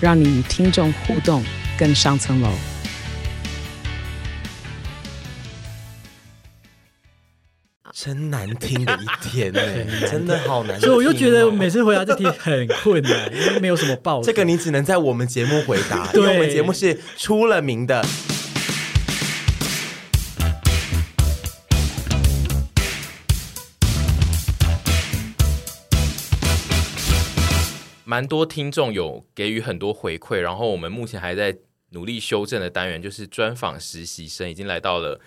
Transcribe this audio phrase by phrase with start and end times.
[0.00, 1.44] 让你与听众互动
[1.78, 2.50] 更上层楼。
[7.92, 9.60] 真难听的一天 呢，
[10.08, 10.88] 真的好难听。
[10.88, 14.22] 所以我又觉得每次回答这题很困难，因为没有什么报。
[14.22, 18.04] 这个你只能在我们节目回答， 因为我们节目是出了名的。
[28.08, 31.58] 蛮多听众有给予很多回馈，然后我们目前还在
[31.90, 35.20] 努力修正的单元，就是专访实习生，已经来到了。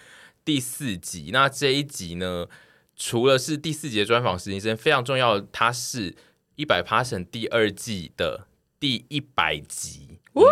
[0.43, 2.47] 第四集，那这一集呢，
[2.95, 6.15] 除了是第四节专访实习生非常重要，它是
[6.55, 8.47] 一百 p a s s o n 第二季的
[8.79, 10.51] 第一百集，我们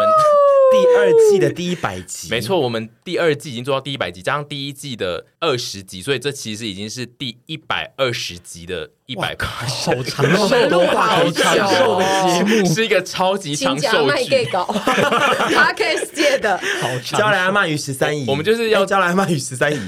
[0.72, 19.80] 第二季的第一百集，没错，我们第二季已经做到第一百集，加上第一季的二十集，所以这其实已经是第一百二十集的一百 Passion，好长寿的话题，长寿的节目，是一个超级长寿剧，Podcast 界的，好长，娇兰阿嬷与十三姨，我们就是要娇兰阿嬷与十三姨，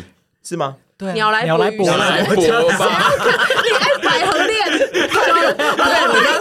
[0.44, 0.78] 是吗？
[0.98, 2.24] 对，鸟来鸟来伯， 你爱
[4.04, 4.58] 百合恋，
[5.02, 6.41] 我刚刚讲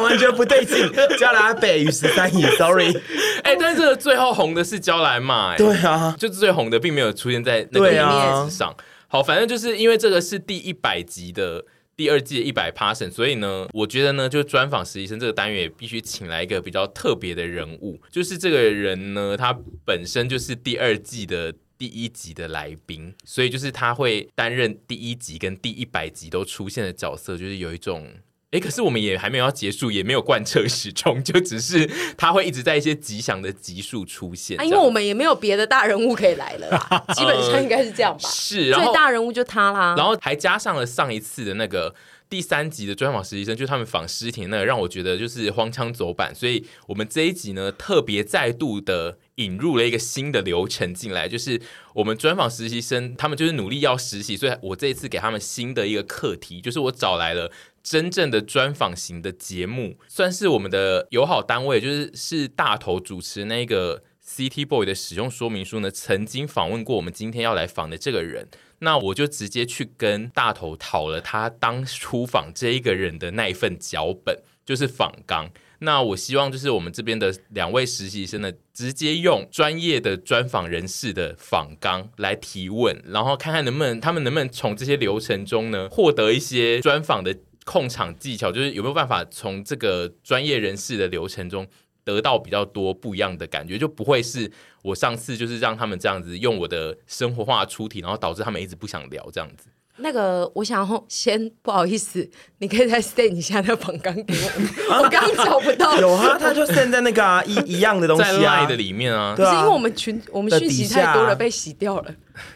[0.00, 0.76] 完觉得不对劲，
[1.18, 2.92] 娇兰阿伯与十三姨，Sorry，
[3.44, 5.56] 哎，但是这个最后红的是娇兰嘛？
[5.56, 8.74] 对啊，就是最红的，并没有出现在那个面子上。
[9.08, 11.64] 好，反正就是因为这个是第一百集的
[11.96, 21.54] 第二季的一百 Passion，所以呢，我觉得呢，就专访实习生这个单元也必须请来一个比较特别的人物，就是这个人呢，他本身就是第二季的。
[21.80, 28.06] 第一集的来宾，所以就是他会担任第一集跟第一百集都出现的角色，就是有一种
[28.50, 34.60] 哎，可是我们也还没有要结束，也没有贯彻始终，就只是他会一直在一些吉祥的集数出现。
[34.60, 38.20] 啊，因为我们也没有别的大人物可以来了啦， 基本上应该是这样吧。
[38.22, 41.94] 呃、是，然后最大人物就他啦，然后还加上了上一次的那个。
[42.28, 51.60] 第三集的专访实习生，就是他们访诗婷那个，让我觉得就是荒腔走板，所以我们这一集呢，特别再度的引入了一个新的流程进来，就是
[51.94, 57.50] 我们专访实习生，他们就是努力要实习，所以我这一次给他们新的一个课题，就是我找来了
[57.82, 68.48] 真正的专访型的节目，算是我们的友好单位，就是是大头主持那个 City Boy 的使用说明书呢，曾经访问过我们今天要来访的这个人。
[68.82, 75.50] 那我就直接去跟大头讨了他当初访这一个人的那一份脚本，就是访纲。
[75.80, 91.66] 那我希望就是我们这边的两位实习生呢，直接用专业的专访人士的访纲来提问，然后看看能不能他们能不能从这些流程中呢，获得一些专访的控场技巧，就是有没有办法从这个专业人士的流程中。
[92.02, 94.50] 得到比较多不一样的感觉，就不会是
[94.82, 99.68] 我上次就是让他们这样子用我的生活化出题，然后导致他们一直不想聊这样子。
[100.02, 102.28] 那个，我想先不好意思，
[102.58, 105.98] 你可以再 send 一下那个访纲给我，我刚找不到。
[106.00, 109.34] 有啊，他就 send 在那个、啊、一一样的东西啊，在 LINE 的里面啊。
[109.36, 112.14] 不是因为我们群我们讯息太多了，被洗掉了，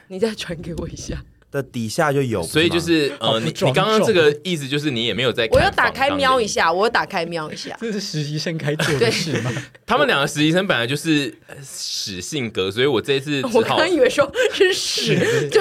[0.09, 1.17] 你再传给我一下。
[1.55, 9.53] 的底下就有，所以就是呃，你你刚刚这个意思就是你也没有在，我要打开瞄一下，我要打开瞄一下，这是实习生该做的事吗？
[9.87, 11.33] 他们两个实习生本来就是
[11.63, 15.17] 屎性格，所以我这一次 我刚以为说是屎，
[15.49, 15.61] 就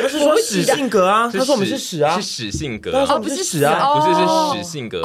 [0.00, 5.02] 他是说屎性格啊，他说我们是屎啊，是屎性格，哦不是屎啊，不是是屎性格，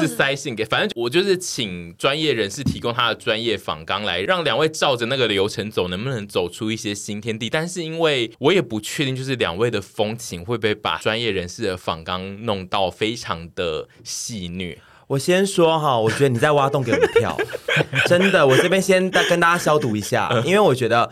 [0.00, 7.48] 是塞性格，反正我就是请专业人士提供他的专业访纲来，让两位照着那个流程走，能不能走出一些新天地？
[7.48, 9.75] 但是因为我也不确定，就是两位的。
[9.76, 14.78] 的风情会不会把专业人士的仿纲弄到非常的戏虐？
[15.06, 17.36] 我先说哈，我觉得你在挖洞给我们跳，
[18.08, 18.44] 真的。
[18.44, 21.08] 我这边先跟大家消毒一下，因为我觉得，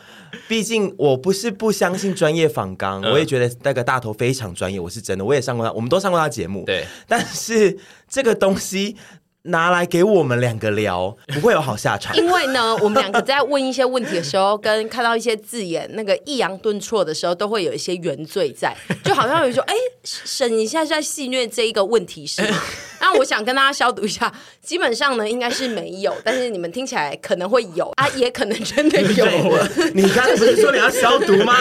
[0.49, 6.65] 毕竟我不是不相信专业仿纲，我也觉得那个大头非常专业，我是真的，我也上过他，我们都上过他节目。
[6.65, 7.79] 对，但是
[8.09, 8.97] 这个东西。
[9.45, 12.17] 拿来给我们两个聊，不会有好下场。
[12.17, 18.75] 因为呢，我们两个在问一些问题的时候，跟看到一些字眼那个抑扬顿挫的时候，都会有一些原罪在，
[19.05, 22.59] 就好像有说，哎，沈一下在戏虐这一个问题是吗？
[23.05, 29.27] 那我想跟大家消毒一下，基本上呢应该是没有，但是你们听起来可能会有啊，也可能真的有。
[29.93, 31.55] 你刚才不是说你要消毒吗？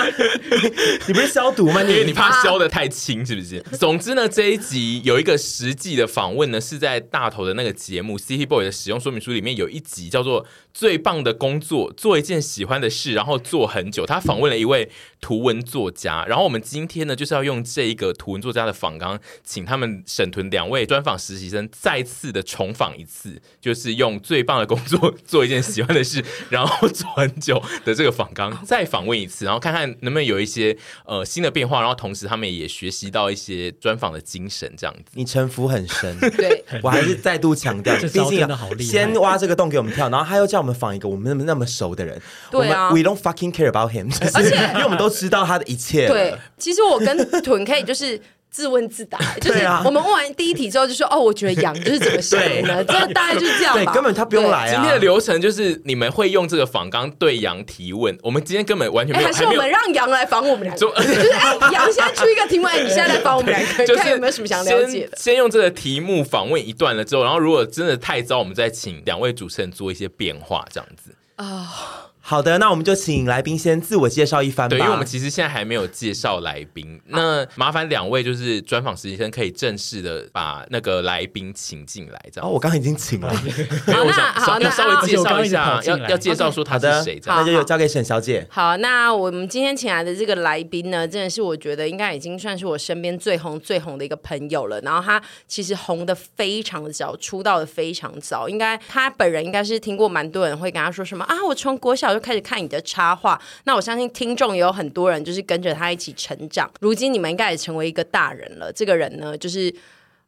[1.05, 1.83] 你不是消毒吗？
[1.83, 3.61] 因为你怕消的太轻，是不是？
[3.77, 14.05] 总之呢，这一集有一个实际的访问呢，是在大头的那个节目《City Boy》的使用说明书里面有一集叫做“最棒的工作，做一件喜欢的事，然后做很久”。
[14.07, 30.75] 他访问了一位图文作家，然后我们今天呢就是要用这一个图文作家的访纲，请他们沈屯两位专访实习生再次的重访一次， 就是用最棒的工作 做一件喜欢的事， 然后做很久的这个访纲再访问一次，然后看看能不能有一些
[31.05, 35.11] 呃新的变化，然后同时他们也学习到一些专访的精神，这样子。
[35.13, 38.47] 你城府很深，对，我还是再度强调，毕竟
[38.79, 42.21] 先挖这个洞给我们跳，然后他又叫我们访一个我们那么那么熟的人，
[42.51, 46.07] 对啊，We don't fucking care about him，而且因为我们都知道他的一切。
[46.07, 48.19] 对，其实我跟屯可以就是。
[48.53, 54.71] 自问自答， 就是我们问完第一题之后就说：“哦，我觉得羊 就是怎么想的，这大概就是这样吧。”根本他不用来啊。
[54.71, 58.15] 今天的流程就是你们会用这个访纲对羊提问。
[58.21, 60.79] 我们今天根本完全没有，还是我们让羊来访我们两个？
[60.79, 65.17] 就 是哎，杨先出一个题目，哎，你现在来访我们两个，看有没有什么想了解的。
[65.17, 72.11] 先用这个题目访问一段了之后，然后如果真的太糟，我们再请两位主持人做一些变化，这样子啊。
[72.25, 74.69] 好的，那我们就请来宾先自我介绍一番吧。
[74.69, 82.49] 对，因为我们其实现在还没有介绍来宾，那麻烦两位就是专访实习生可以正式的把那个来宾请进来，这样。
[82.49, 83.27] 哦，我刚刚已经请了。
[83.85, 87.45] 好，那好，那稍微介绍一下，要要介绍说他是谁，这样。
[87.45, 88.47] 那就交给沈小姐。
[88.49, 94.79] 好，那我们今天请来的这个来宾呢，真的是我觉得应该已经算是我身边最红最红的一个朋友了。
[94.79, 102.12] 然后他其实红的非常的早，出道的非常早，应该他本人应该是听过蛮多人会跟他说什么啊，我从国小。
[102.13, 106.71] 就开始看你的插画，那我相信听众也有很多人就是跟着他一起成长。
[106.79, 108.71] 如今你们应该也成为一个大人了。
[108.71, 109.73] 这个人呢，就是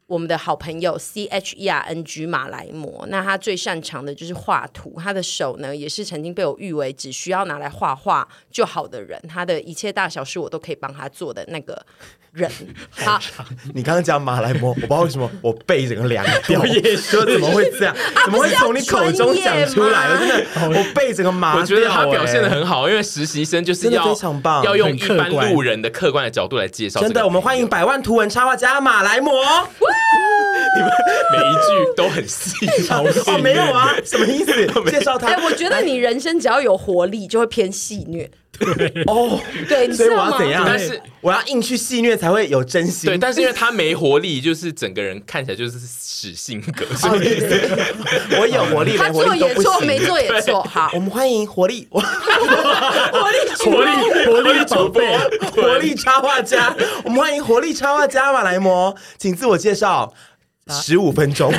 [0.06, 3.06] 我们的好朋友 C H E R N G 马来貘。
[3.06, 9.20] 那他最擅长的就是画图，他的手呢也是曾经被我誉为只需要拿来画画就好的人。
[9.28, 11.84] 他的一切大小事我都可以帮他做的那个。
[12.36, 12.50] 人
[12.92, 13.18] 好，
[13.72, 16.60] 你刚刚讲马来貘，我不知道为什么我背整个凉掉。
[16.60, 17.96] 我也说怎么会这样？
[18.26, 20.08] 怎么会从你口中讲出来？
[20.10, 21.56] 我真的，我背整个麻。
[21.56, 27.00] 我觉得他表现的很好，因为实习生就是要非常棒，要用一般路人的客观的角度来介绍。
[27.00, 29.30] 真的，我们欢迎百万图文插画家马来貘。
[30.76, 30.90] 你们
[31.32, 33.30] 每一句都很细， 超细。
[33.30, 34.66] 哦，没有啊， 什么意思？
[34.90, 35.28] 介绍他。
[35.28, 38.30] 哎，我觉得你人生只要有活力，就会偏戏虐。
[38.58, 39.38] 对哦，
[39.68, 40.64] 对，所以我要怎样？
[40.66, 43.10] 但是我要硬去戏虐才会有真心。
[43.10, 46.86] 对，但是因为他没活力，就是整个人看起来就是死性格。
[46.96, 47.42] 所以
[48.40, 50.62] 我有活力，他做也错，没做也错。
[50.62, 52.06] 好，我们欢迎活力， 活力，
[53.58, 53.90] 活力，
[54.24, 55.18] 活力宝贝，
[55.54, 56.74] 活力插画家。
[57.04, 60.14] 我们欢迎活力插画家马来摩，请自我介绍，
[60.68, 61.52] 十五分钟。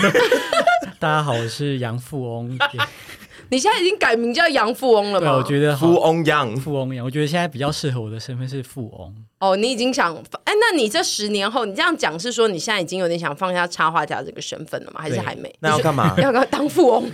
[0.99, 2.57] 大家好，我是杨富翁。
[3.49, 5.27] 你现在已经改名叫杨富翁了吗？
[5.31, 9.15] 对，我觉得富翁杨，富翁杨，我觉得现在比较适合我的身份是富翁。
[9.39, 14.99] 哦，你已经想哎，那你这十年后，你这样讲是说你现在已经有点想放下插画家这个身份了吗？
[14.99, 15.53] 还是还没？
[15.59, 16.15] 那要干嘛？
[16.17, 17.11] 要当富翁？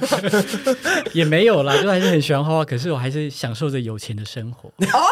[1.11, 4.69] 也没有啦，就还是很喜欢画画，可是我还是享受着有钱的生活。
[4.69, 5.03] 哦，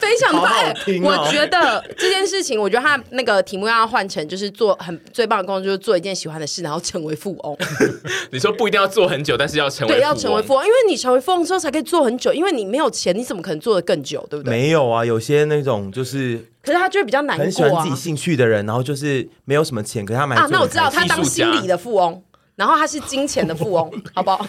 [0.00, 0.44] 非常棒！
[0.44, 0.74] 哦、
[1.04, 7.56] 我觉得这件事情，我觉得他那个题目要换成就是做很最棒的工作，就是做一件喜欢的事，然后成为富翁。
[8.32, 14.26] 你说不一定要做很久，但是要成为对，要成为富翁，因为你成为富翁之后才可以做很久，因为你没有钱，你怎么可能做的更久？
[14.28, 14.50] 对不对？
[14.50, 15.51] 没有啊，有些。
[15.56, 17.44] 那种就是，可是他就会比较难过啊。
[17.44, 20.46] 很喜欢自己兴趣的人，然后就是没有什么钱，可是他买啊。
[20.50, 22.22] 那我知道他当心理的富翁。
[22.54, 24.46] 然后他是金钱的富翁， 好不好？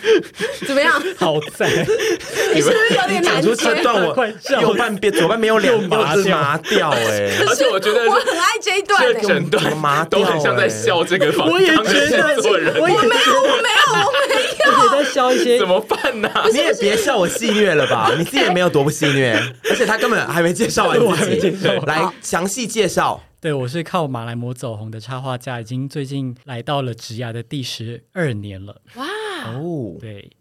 [0.67, 0.91] 怎么样？
[1.17, 1.69] 好在，
[2.53, 3.55] 你是不是有点难接？
[3.55, 4.27] 这段我
[4.61, 11.27] 右半边左半边有两麻麻掉哎，而且我觉得我很爱这一段，整段麻都很像在笑这个。
[11.45, 14.22] 我也觉得做人，我没有，我没有，我没
[14.53, 16.29] 有，我也在笑一些，怎么办呢？
[16.51, 18.11] 你也别笑我戏虐了吧？
[18.17, 19.33] 你自己也没有多不戏虐，
[19.69, 21.49] 而且他根本还没介绍完自己，
[21.85, 23.21] 来详细介绍。
[23.41, 28.81] 对，我是靠马来魔走红的插画家，已经最近来到了职涯的第十二年了。
[28.95, 29.05] 哇
[29.47, 30.31] 哦，对，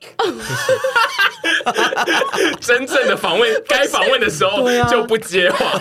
[2.60, 5.78] 真正的访问该访问的时候就不接话，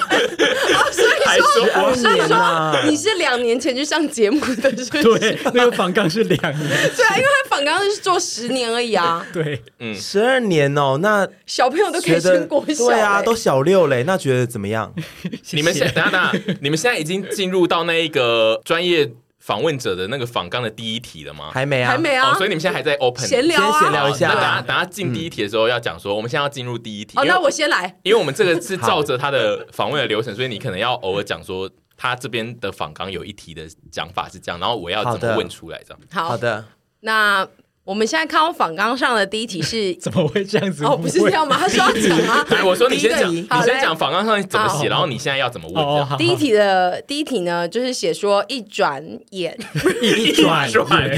[0.91, 1.09] 所以
[1.39, 5.03] 说，所以说你是两年前去上节目的，是不是？
[5.03, 6.57] 对，那个访纲是两年，
[6.95, 9.25] 对啊，因为他访纲是做十年而已啊。
[9.31, 14.93] 对，嗯，十二年哦，那小朋友都可以升国小，对啊，都小六嘞，那觉得怎么样？
[15.51, 19.09] 你们现等下等下，你们现在已经进入到那一个专业。
[19.49, 21.49] 访问者的那个访纲的第一题了吗？
[21.51, 24.27] 还没啊，还没啊，所以你们现在还在 open 闲聊啊，先闲聊一下。
[24.27, 27.17] 那等下等下进第一题的时候要讲说，我们现在要进入第一题。
[27.17, 35.99] 哦，那我先来，因为我们这个是照着他的访问的流程，所以你可能要偶尔讲说他这边的访纲有一题的讲法是这样，然后我要怎么问出来这样？
[36.11, 36.63] 好，好的，
[36.99, 37.47] 那。
[37.89, 40.85] 我们现在看到访纲上的第一题是 怎么会这样子？
[40.85, 41.57] 哦，不是这样吗？
[41.59, 42.45] 他说要讲吗？
[42.53, 46.17] 来，我说你先讲，你先讲访纲上怎么写，然后你现在要怎么问？
[46.19, 49.57] 第一题的第一题呢，就是写说一转眼，
[50.03, 50.69] 一转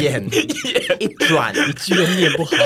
[0.02, 0.24] 眼，
[0.98, 2.52] 一转，你居然念不好。
[2.52, 2.58] 不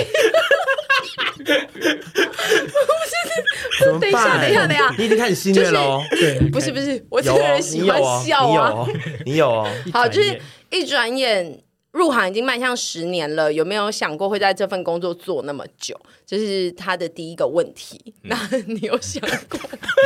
[3.83, 5.99] 是，等一下，等一下，等一下，你已经开始心虐了。
[6.11, 8.85] 对，不是，不是，我这个人喜欢笑啊。
[9.25, 11.59] 你有哦，好，就是一转眼。
[11.95, 15.97] 入行已经迈向十年了，有没有想过会在这份工作做那么久？
[16.25, 18.13] 这是他的第一个问题。
[18.23, 18.37] 嗯、那
[18.67, 19.59] 你有想过？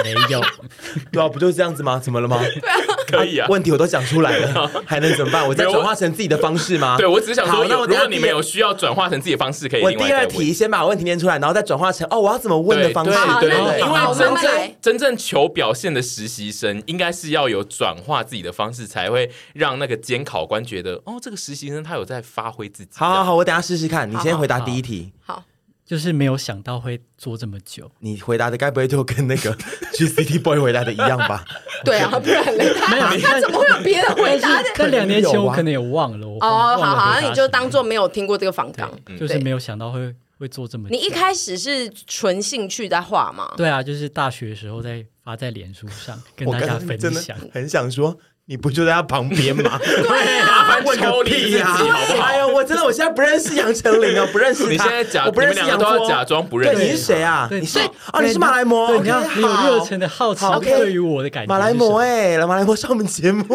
[0.03, 0.39] 没有。
[1.11, 1.99] 对啊，不就是这样子吗？
[1.99, 2.39] 怎么了吗？
[2.39, 2.75] 对啊，
[3.07, 3.47] 可以啊。
[3.49, 5.47] 问题我都讲出来了， 还能怎么办？
[5.47, 6.95] 我再转化成自己的方式吗？
[6.97, 9.81] 对，我只是想说，那如果你们有需要转化成自己的方式，可以。
[9.81, 13.11] 我第二题先把问题念出来，然后再转化成哦，我要怎么问的方式？
[13.39, 22.91] 对对对，因为真正真正求表现的实习生，应该是要有转化自己的方式，才会让那个监考官觉得哦，这个实习生他有在发挥自己。
[22.95, 24.09] 好好好，我等下试试看。
[24.09, 25.11] 你先回答第一题。
[25.21, 25.43] 好。
[25.85, 27.89] 就是没有想到会做这么久。
[27.97, 29.51] 你回答的该不会就跟那个
[29.93, 31.43] GCT Boy 回答的一样吧？
[31.83, 34.61] 对啊，不然嘞，他他怎么会有别的回答？
[34.75, 36.27] 在两年前我可能也忘了。
[36.27, 38.87] 哦，好好，那你就当做没有听过这个访谈，
[39.19, 40.95] 就是没有想到会会做这么久。
[40.95, 43.51] 你一开始是纯兴趣在画吗？
[43.57, 48.15] 对啊，就是大学的时候在发在脸书上跟大家分享，很想说。
[48.49, 49.77] 你不就在他旁边吗？
[49.85, 51.77] 对啊， 问个屁呀！
[52.19, 54.69] 哎呦，我真的，我现在不认识杨丞琳哦，不认识他。
[54.71, 56.83] 你现在假，我不认识杨，都要假装不认识。
[56.83, 57.47] 你是谁啊？
[57.51, 57.77] 你是
[58.11, 58.87] 哦，你是马来貘。
[58.87, 61.47] 对，你要你有热忱的好奇，对于我的感觉。
[61.47, 63.45] 马来貘哎，来马来貘上我们节目。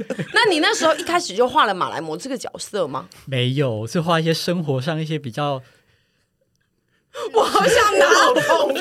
[0.32, 3.04] 那你那时候一开始就画了马来貘这个角色吗？
[3.26, 5.60] 没有，是画一些生活上一些比较。
[7.34, 8.06] 我好想拿，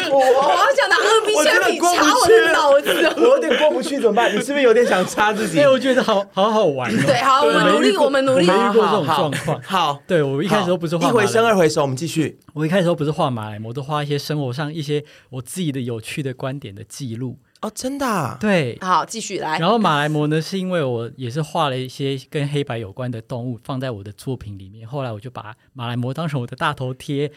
[0.10, 4.34] 我好想拿二 B 铅笔插我的脑子， 我有点过不去，怎么办？
[4.34, 5.60] 你是不是有点想插自己？
[5.62, 6.90] 哎，我觉得好好好玩。
[7.06, 8.46] 对，好，我们努力，我们努力。
[8.48, 9.62] 没遇过这种状况。
[9.62, 12.40] 好，对我一开始都不是画一回生二回熟，我们继续。
[12.54, 17.38] 我一开始都不是画马来模，我都画一些生活上一些我自己的有趣的观点的记录。
[17.62, 18.38] 哦，真的？
[18.40, 19.58] 对，好，继续来。
[19.58, 27.32] 然后马来貘呢，是因为我也是画了一些跟黑白有关的动物放在我的作品里面，后来我就把马来貘当成我的大头贴。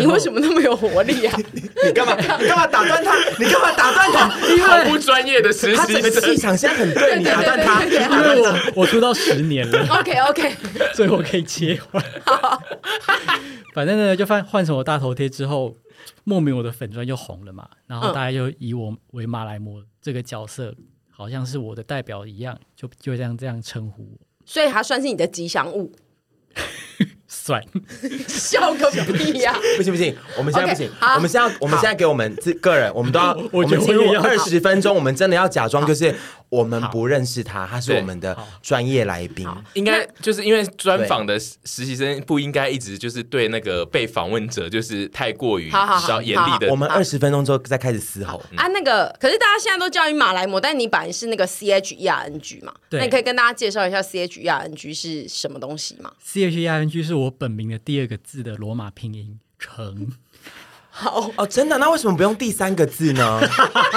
[0.00, 1.36] 你为什么那么有活力啊？
[1.84, 2.14] 你干嘛？
[2.38, 3.14] 你干嘛打断他？
[3.38, 4.48] 你干嘛打断他？
[4.48, 7.84] 因为好不专业的实习生，他整个气场现在很对，你打断他。
[7.84, 10.54] 因为我我出道十年了，OK OK，
[10.94, 12.02] 所以我可以切换。
[13.74, 15.76] 反正呢，就换换成我大头贴之后，
[16.24, 20.74] 莫名我的粉砖就红了嘛，然后大家就以我为马来貘这个角色，
[21.10, 24.26] 好像是我的代表一样，就就这样这样称呼我。
[24.46, 25.92] 所以它算是你的吉祥物。
[27.34, 27.60] 算，
[28.28, 29.52] 笑个屁呀！
[29.76, 36.14] 不行不行，我们现在不行，我们现在我们现在给我们自个人，我们都要， 我们进入二十分钟，我们真的要假装就是
[36.48, 39.46] 我们不认识他，他是我们的专业来宾。
[39.74, 46.70] 应该就是因为专访的实习生不应该一直就是对那个被访问者就是太过于比较严厉的。
[46.70, 48.68] 我们二十分钟之后再开始嘶吼啊！
[48.68, 52.72] 那个可是大家现在都叫你马来模，但你本来是那个 C H E R N G 嘛？
[52.90, 57.23] 那你可以跟大家介绍一下 C H E R N G 是什么东西吗？C H E R N G 是我。
[57.24, 60.12] 我本名的第二个字的罗马拼音成，
[60.90, 61.78] 好哦，真的？
[61.78, 63.40] 那为什么不用第三个字呢？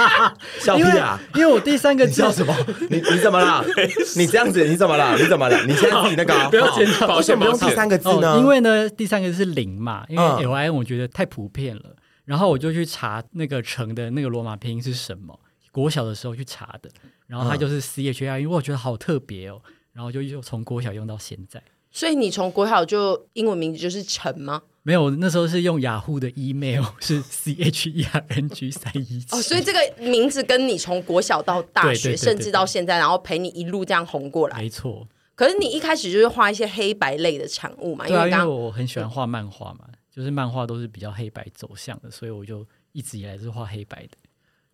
[0.58, 1.20] 笑屁啊！
[1.34, 2.54] 因为我第三个字叫什么？
[2.90, 3.64] 你你怎么了？
[4.16, 5.16] 你这样子你怎么了？
[5.16, 5.64] 你怎么了？
[5.66, 8.38] 你现在自己那个不要检讨，为什么不用第三个字呢？
[8.38, 11.94] 因为呢，第三个字是零嘛，因为 L I N 我觉得太普遍了，
[12.24, 15.38] 然后我就去查那个成的那个罗马拼音是什么。
[15.70, 16.90] 国小的时候去查的，
[17.26, 19.60] 然后它就是 C H I，因为我觉得好特别哦，
[19.92, 21.62] 然后就又从国小用到现在。
[21.90, 24.62] 所以你从国小就英文名字就是陈吗？
[24.82, 29.36] 没有，那时候是用雅虎的 email 是 C H E R N G 三一七。
[29.36, 34.56] 哦，所以这个名字跟你从国小到大学，甚至到现在，然后陪你一路这样红过来。
[34.58, 35.06] 没错。
[35.34, 38.06] 可是你一开始就是画一些黑白类的产物嘛？
[38.06, 39.80] 对啊，因为，刚刚因为我很喜欢画漫画嘛，
[40.10, 44.16] 就是漫画都是比较黑白走向的，所以我就一直以来是画黑白的。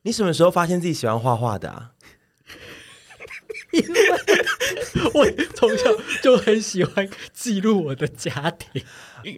[0.02, 1.90] 你什么时候发现自己喜欢画画的啊？
[3.74, 5.84] 因 为我从小
[6.22, 8.82] 就很喜欢记录我的家庭，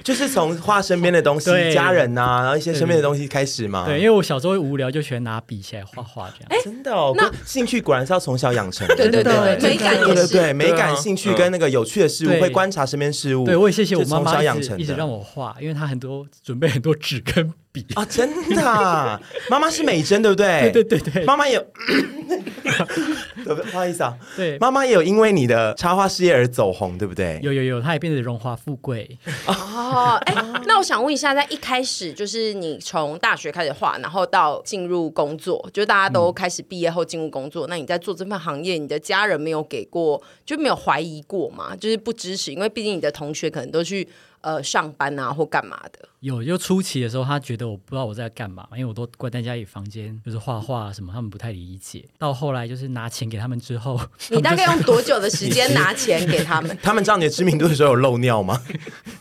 [0.02, 3.86] 就是从画身边的东西、家人呐、啊，然后一些身边的东西开始嘛。
[3.86, 6.46] 对，因为我小时候会无聊，就喜欢拿笔起来画画这样。
[6.50, 8.86] 哎，真的哦，那兴趣果然是要从小养成。
[8.88, 13.44] 对对对，美感对对对，美感兴趣跟那个有趣的事物，会观察身边事物。
[13.44, 17.52] 对，我也谢谢我妈妈从小养成的，一直让我画，因为她很多准备很多纸跟。
[17.76, 20.70] 比啊，真的啊， 妈妈是美珍，对不对？
[20.72, 21.58] 对对对对，妈妈也，
[23.44, 27.38] 不好意思啊，对，妈妈也有因为你的插画事业而走红，对不对？
[27.42, 29.18] 有有有，她也变得荣华富贵。
[29.46, 30.34] 哦，哎，
[30.66, 41.76] 那我想问一下，在一开始就是你从大学开始画，然后到进入工作，就大家都开始毕业后进入工作，嗯、那你在做这份行业，你的家人没有给过，就没有怀疑过吗？
[41.76, 44.08] 就是不支持，因为毕竟你的同学可能都去。
[44.40, 46.08] 呃，上班啊，或干嘛的？
[46.20, 52.04] 有，就初期的时候，他觉得我不知道我在干嘛，因为我都关在家里房间，就是画画什么，他们不太理解。
[52.18, 54.00] 到后来就是拿钱给他们之后，
[54.30, 56.76] 你大概用多久的时间 拿钱给他们？
[56.82, 58.62] 他们知道你的知名度的时候有漏尿吗？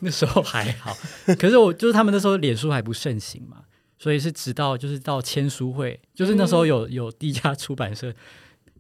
[0.02, 0.96] 那时候还好，
[1.40, 3.58] 可是我就是他们那时候脸书还不盛行嘛，
[3.98, 8.14] 所以是直到就是到签书会，就是那时候有有第一家出版社。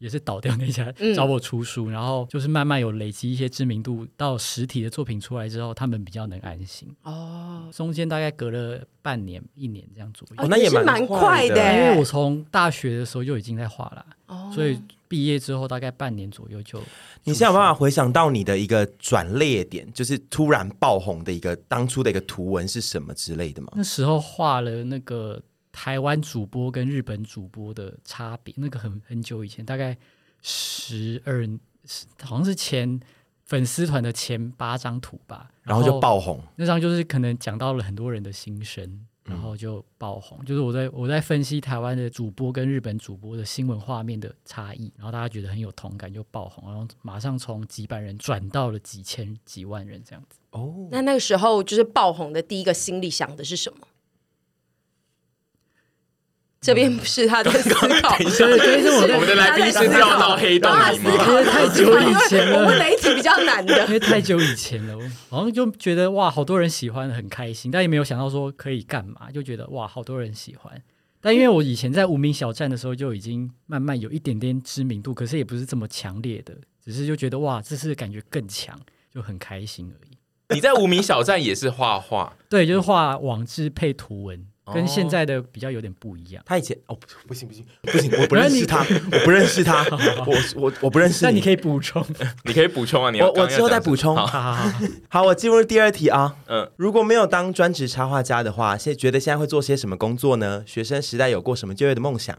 [0.05, 6.87] 也是倒掉那家 找我出书，嗯、然后就是慢慢有累积一些知名度，到实体的作品出来之后，他们比较能安心。
[7.01, 10.35] 哦，中间大概隔了半年、一年这样左右。
[10.43, 16.79] 哦，那也蛮蛮快的，因为我从大学的时候就已经在画了，哦、所以毕业之后大概半年左右就。
[17.23, 23.69] 你现在有办法回想到你的一个转捩点，就是突然爆红的一个当初的一个图文是什么之类的吗？
[23.75, 25.41] 那时候画了那个。
[25.75, 29.97] 台湾主播跟日本主播的差别，那个很很久以前，大概
[30.41, 31.45] 十二，
[32.21, 32.97] 好像是前
[33.43, 36.41] 粉丝团的前八张图吧，然后，然后就爆红。
[36.55, 40.37] 那张就是可能讲到了很多人的心声，然后就爆红。
[40.39, 50.39] 嗯、就是我在我在分析台湾的主播跟日本主播的新闻画面的差异，然后大家觉得很有同感，就爆红，然后马上从几百人转到了几千几万人这样子。
[50.51, 53.85] 哦，那那个时候就是爆红的第一个心里想的是什么？
[56.65, 61.11] 这边不是他的思考，等一下，我们的来宾是掉到黑洞里吗？
[61.27, 64.97] 因为太久以前了，我们雷题比较难的，因为太久以前了，
[65.29, 70.81] 好像就觉得哇，好多人喜欢，很开心，但也没有想到说可以干嘛，就觉得哇，好多人喜欢。
[71.21, 78.75] 但因为我以前在无名小站的时候就已经慢慢有一点点知名度，可是也不是这么强烈的，只是就觉得哇，这次感觉更强，
[79.13, 80.17] 就很开心而已。
[80.55, 82.35] 你在无名小站也是画画？
[82.49, 84.47] 对，就是画网志配图文。
[84.73, 86.43] 跟现在的比较有点不一样。
[86.45, 88.79] 他以前哦，不行不行不行，我不认识他，
[89.11, 89.85] 我不认识他，
[90.25, 91.23] 我我我不认识。
[91.23, 92.05] 那你可以补充，
[92.45, 94.15] 你可以补充啊，你我我之后再补充。
[94.15, 94.71] 好好好，
[95.09, 96.35] 好，我进入第二题啊。
[96.47, 100.63] 嗯，如果没有当专职插画家的话，现在觉得现在会做些什么工作呢？
[100.65, 102.37] 学生时代有过什么就业的梦想？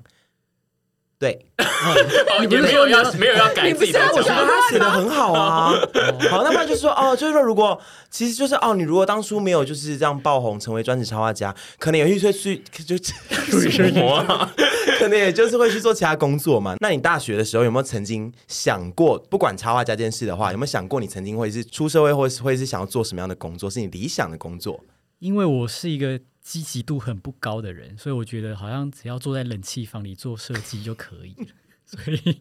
[1.19, 1.47] 对，
[2.43, 3.99] 你不是说要没有要改自己的？
[4.15, 5.73] 我觉得他写的很好啊。
[6.31, 7.81] 好，那么就是说哦，就是说如果
[8.11, 14.51] 其实就是哦，你如果当初没有就是这样爆红，成为专职插画家，可能有一些去就 什么，
[14.99, 16.77] 可能也就是会去做其他工作嘛。
[16.81, 24.79] 那你大学的时候有没有曾经想过，不管插画家这件事的话，有没有想过你曾经会是出社会，或是会是想要做什么样的工作，是你理想的工作？
[25.21, 26.21] 因为我是一个。
[26.47, 31.47] 积极度很不高的人，所以我觉得好像只要坐在冷气房里做设计就可以了。
[31.85, 32.39] 所以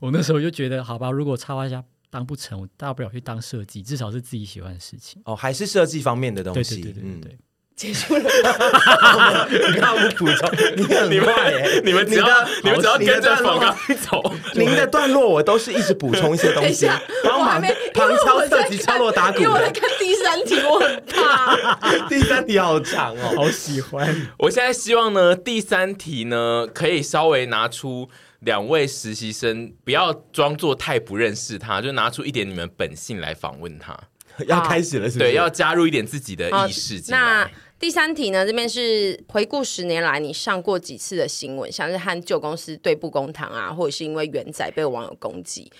[0.00, 5.22] 我那时候就觉得，好吧，如果插画家当不成，我大不了去当设计，至少是自己喜欢的事情。
[5.24, 6.82] 哦，还是设计方面的东西。
[6.82, 7.32] 对对对对对。
[7.32, 7.38] 嗯
[7.78, 8.22] 结束了，
[9.48, 11.80] 你看我补充，你很快耶！
[11.84, 12.26] 你们只要
[12.64, 13.72] 你们只要跟着广告
[14.10, 16.90] 走，您的段落我都是一直补充一些东西，
[17.22, 17.62] 帮忙
[17.94, 19.38] 旁敲侧击敲锣打鼓。
[19.38, 22.08] 因为我在看第三题，我很怕。
[22.08, 24.28] 第三题好长哦，好喜欢。
[24.38, 28.10] 我现在希望呢，第三题呢，可以稍微拿出
[28.40, 33.96] 两位实习生，不要装作太不认识他，就拿出一点你们本性来访问他。
[34.46, 35.30] 要开始了，是不是？
[35.30, 37.48] 对，要加入一点自己的意识进来。
[37.78, 45.70] 第三题呢，这边是回顾十年来你上过几次的新闻，像是和旧公司对簿公堂啊，或者是因为元仔被网友攻击，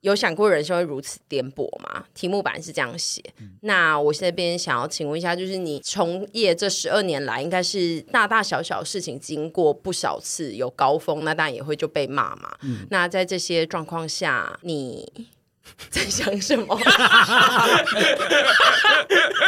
[0.00, 2.04] 有想过人生会如此颠簸吗？
[2.12, 3.22] 题目本来是这样写。
[3.38, 12.58] 嗯、那我现在边想要请问一下，就是你从业这十二年来，应该是大大小小事情经过不少次，有高峰，那当然也会就被骂嘛。
[12.62, 15.06] 嗯、那在这些状况下，你？
[15.90, 16.66] 在想什么？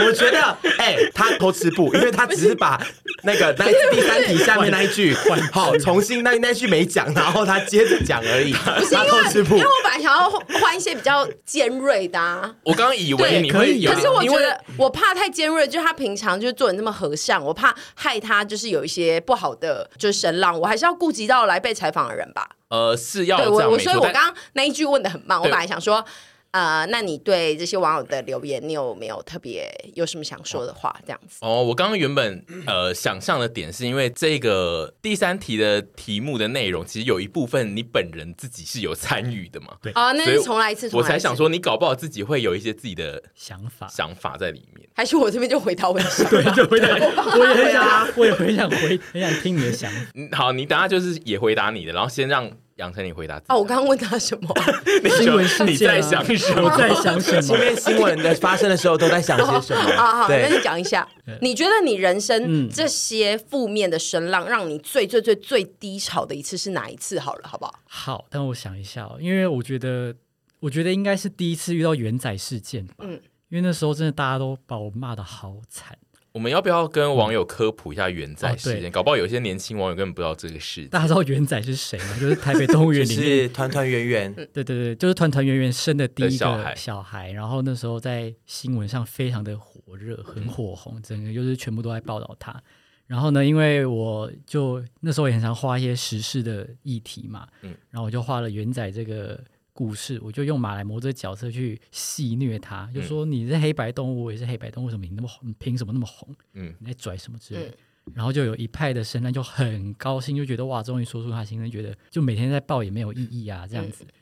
[0.06, 0.40] 我觉得，
[0.78, 2.80] 哎、欸，他偷吃布，因为他只是把
[3.22, 5.14] 那个 那第三题下面那一句，
[5.52, 8.52] 好，重新那那句没讲，然后他接着讲而已。
[8.52, 10.30] 不是他偷吃布，因为我本来想要
[10.60, 12.54] 换一些比较尖锐的、啊。
[12.64, 22.48] 我刚刚以为你会有，可是我觉得我怕太尖锐，就是他平常就是做的那么和善，我怕害他就是有一些不好的就是声浪，我还是要顾及到来被采访的人吧。
[22.70, 26.04] 呃，是要对我我，所以我刚刚那一句问的很棒，我本来想说，
[26.52, 30.94] 呃，那你对这些网友的留言，你有没有特别有什么想说的话？
[31.06, 39.76] 这样子哦，我刚刚原本呃想象的点是因为这个第三题的题目的内容，其实有一部分你本人自己是有参与的嘛。
[39.80, 44.88] 对啊，那是重来一次，我才想说，你搞不好自己会有一些自己的想法想法在里面。
[44.92, 46.88] 还是我这边就回答我的想法，对，就回答。
[47.38, 49.98] 我也很想，啊、我也很想回，很想听你的想法。
[50.14, 52.50] 嗯，好，你等下就是也回答你的，然后先让。
[52.80, 54.48] 杨丞琳回答啊，我刚刚问他什么？
[55.20, 56.62] 新闻事件、啊、你在想什么？
[56.62, 57.40] 我在想什么？
[57.42, 59.82] 前面新闻的发生的时候都在想些什么？
[59.96, 61.06] 好好，那你讲一下，
[61.42, 67.20] 你觉得你人生这些负面的声浪，让你最最最最低潮的一次是哪一次？
[67.20, 67.74] 好了，好不好？
[67.86, 70.14] 好，但我想一下哦，因为我觉得，
[70.60, 72.94] 我觉得应该是第一次遇到元仔事件吧。
[73.00, 73.12] 嗯，
[73.50, 75.96] 因为那时候真的大家都把我骂的好惨。
[76.32, 78.88] 我们要不要跟网友科普一下元仔事件？
[78.88, 80.84] 哦、搞不好有些年轻网友根本不知道这个事。
[80.86, 82.16] 大家知道元仔是谁吗？
[82.20, 84.32] 就是台北动物园里面 是团团圆圆。
[84.52, 87.32] 对对对，就是团团圆圆生的第一个小孩，小孩。
[87.32, 92.62] 然后那时候在新闻上非常的火热，很火红，嗯、整个就是全部都在报道他。
[93.06, 99.42] 然后呢，因为我就那时候也很常画一些时事的议题嘛，嗯，然后我就画了元仔这个。
[99.72, 105.48] 故事，我就用马来貘这个角色去戏虐他，就说你是黑白动物，我也是黑白动物，为什么你那么红？
[105.48, 106.28] 你凭什么那么红？
[106.54, 107.68] 嗯，你在拽什么之类的？
[108.06, 114.04] 嗯、然后就有一派的声浪就很高兴，就觉得哇，终于说出他心声，觉得就每天在报也没有意义啊，这样子。
[114.04, 114.12] 嗯、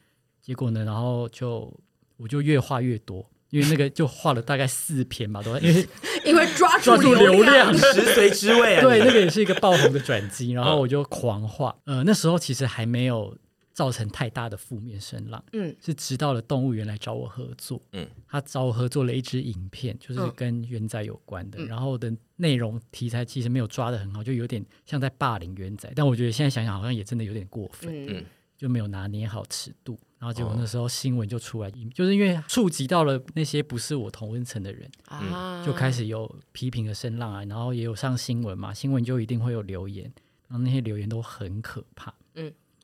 [0.41, 1.73] 结果呢，然后就
[2.17, 5.89] 我就越画越多，因为那个就画了大概四篇吧，都因为
[6.27, 8.83] 因为抓住 流流量， 食髓知味啊。
[8.83, 11.75] 对，那个也是一个爆红的转机，然后我就狂画。
[11.85, 13.37] 呃，那时候其实还没有。
[13.79, 28.25] 造成太大的负面声浪，嗯，是直到了动物园来找我合作，嗯，他找我合作了一支影片，就是跟元仔有关的，嗯、然后的内容题材其实没有抓得很好，就有点像在霸凌元仔，但我觉得现在想想好像也真的有点过分，嗯，
[28.57, 40.12] 就没有拿捏好尺度，然后结果那时候新闻就出来，哦、就是因为触及到了那些不是我同温层的人，啊，就开始有批评的声浪啊，然后也有上新闻嘛，新闻就一定会有留言，
[40.49, 42.28] 然后那些留言都很可怕，嗯。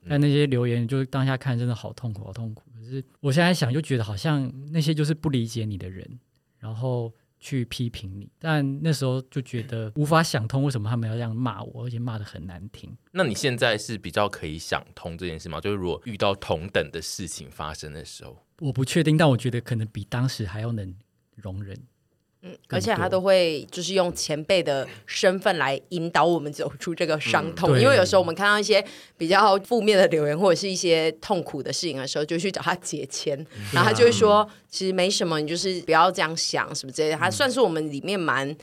[0.08, 2.70] 但那些留言，就是当下看真的好痛苦，好痛苦。
[2.74, 6.18] 可是我现在想，就觉得好像那些就是不理解你的人，
[6.58, 8.30] 然后去批评你。
[8.38, 12.94] 但那时候就觉得无法想通，为什么他们要这样骂我，而且骂的很难听。
[13.12, 15.60] 那你现在是比较可以想通这件事吗？
[15.60, 20.94] 就是如果遇到同等的事情发生的时候，我不确定，但我觉得可能比当时还要能
[21.36, 21.78] 容忍。
[22.44, 28.84] 嗯，而且他都会就是用前辈的身份来引导我们走出这个伤痛，嗯、因为有时候我们看到一些
[29.16, 37.16] 比较负面的留言或者是一些痛苦的事情的时候，就去找他解签，嗯、 然后他就会说、嗯、其实没什么，你就是不要这样想什么之类的。
[37.16, 38.54] 他算是我们里面蛮。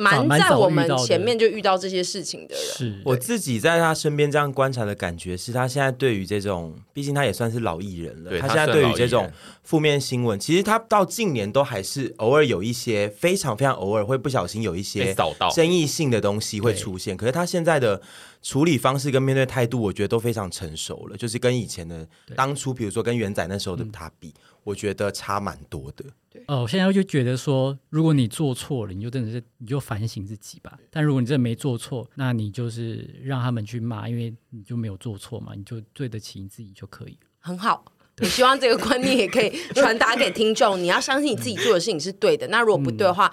[0.00, 9.30] 蛮在我们前面就遇到这些事情的人，是我自己在他身边这样观察的感觉，是他现在对于这种，毕竟他也算是老艺人了，他现在对于这种
[9.62, 15.14] 负面新闻，其实他到近年都还是偶尔有一些非常非常偶尔会不小心有一些
[15.54, 18.00] 争议性的东西会出现，可是他现在的
[18.42, 24.32] 处理方式跟面对态度，我觉得都非常成熟了，就是跟以前的当初，比如说跟元仔那时候的他比，
[24.64, 26.04] 我觉得差蛮多的。
[26.30, 30.78] 对哦，我现在就觉得说，如果你做错了，你就真的是你就反省自己吧。
[30.90, 37.18] 但如果你真的没做错，那你就是让他们去骂，因为你就没有做错嘛，你就对得起你自己就可以。
[37.40, 37.84] 很好，
[38.20, 40.80] 我希望这个观念也可以传达给听众。
[40.80, 42.46] 你要相信你自己做的事情是对的。
[42.48, 43.32] 那如果不对的话，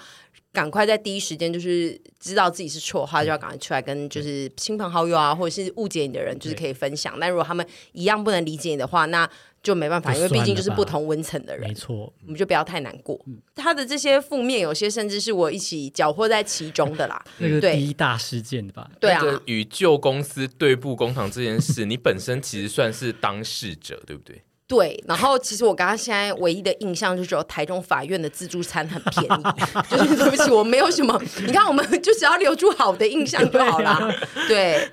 [0.58, 7.16] 赶快在第一时间就是知道自己是错的话，就要赶快出来跟就是亲朋好友啊，或者是误解你的人，就是可以分享。
[7.22, 9.30] 但如果他们一样不能理解你的话，那
[9.62, 13.24] 就没办法，因为毕竟就是不同温层的人，没错，我们就不要太难过。
[13.28, 17.24] 嗯、他的这些负面，有些甚至是我一起搅和在其中的啦。
[17.38, 18.90] 那个第一大事件的吧？
[19.00, 24.42] 对啊，与旧公司对簿公堂这件事，你本身其实算是当事者，对不对？
[24.68, 25.04] 对。
[25.08, 29.44] 然后，其实我刚刚现在唯一的印象就只有台中法院的自助餐很便宜，
[29.90, 31.20] 就是对不起，我没有什么。
[31.46, 34.14] 你看，我们就只要留住好的印象就好了。
[34.48, 34.88] 对，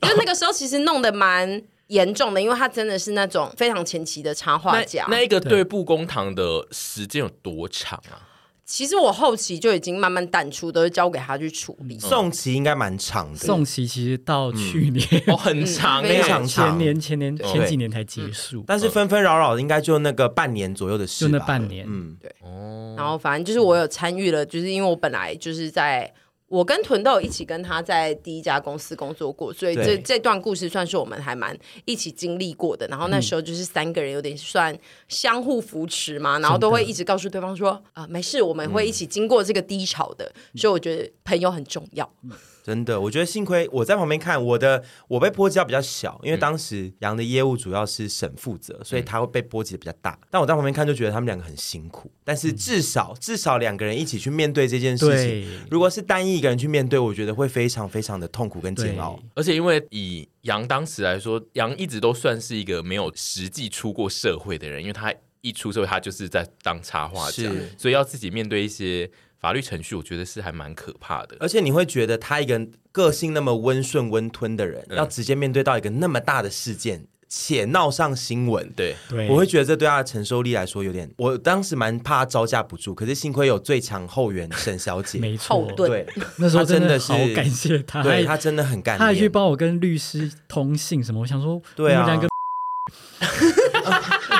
[0.00, 1.62] 就那个时候其实弄得蛮。
[1.88, 5.06] 严重的，因为他真的是那种非常前期的插画家。
[5.08, 8.27] 那，那一个对布公堂的时间有多长啊？
[8.68, 11.98] 其实我后期就已经慢慢淡出，都是交给他去处理。
[11.98, 18.62] 宋琦应该蛮长的，宋琦其实到去年、 嗯、哦很长，非常长，前年前年前几年才结束。
[18.66, 21.86] 但是纷纷扰扰的，应该就那个半年左右的事，就那半年。
[21.88, 22.30] 嗯，对。
[22.42, 22.94] 哦。
[22.98, 26.12] 然后反正就是我有参与了，就是因为我本来就是在。
[26.48, 32.86] 我跟屯豆一起跟他在第一家公司工作过，所以这这段故事算是我们还蛮一起经历过的。
[32.88, 34.76] 然后那时候就是三个人有点算
[35.08, 40.24] 相互扶持嘛，嗯、然后都会一直告诉对方说啊、呃，没事，我们会一起经过这个低潮的。
[40.54, 42.10] 嗯、所以我觉得朋友很重要。
[42.68, 50.18] 真的，我觉得幸亏我在旁边看，我的我被波及到比较小，因为当时杨的业务主要是沈负责，所以他会被波及的比较大。
[50.30, 55.48] 但我在旁边看就觉得他们两个很辛苦，但是至少、嗯、至少两个人一起去面对这件事情。
[55.70, 59.18] 如果是单一一个人去面对，我觉得会非常非常的痛苦跟煎熬。
[59.34, 69.10] 而且因为以杨当时来说，杨一直都算是一个没有实际出过社会的人，因为他一出社会，他就是在当插画家，所以要自己面对一些。
[69.40, 78.96] 法律程序，我觉得是还蛮可怕的，而且你会觉得他一个个性那么温顺温吞的人，嗯、要直接面对到一个那么大的事件，且闹上新闻，对，
[79.28, 86.04] 我会觉得这对他的承受力来说有点，我当时蛮怕他招架不住，可是幸亏有最强后援沈小姐，没错，对，
[86.38, 92.20] 那时候真的是好感谢他，对他真的很感谢，他还去帮我跟律师通信什么，我想说，对啊。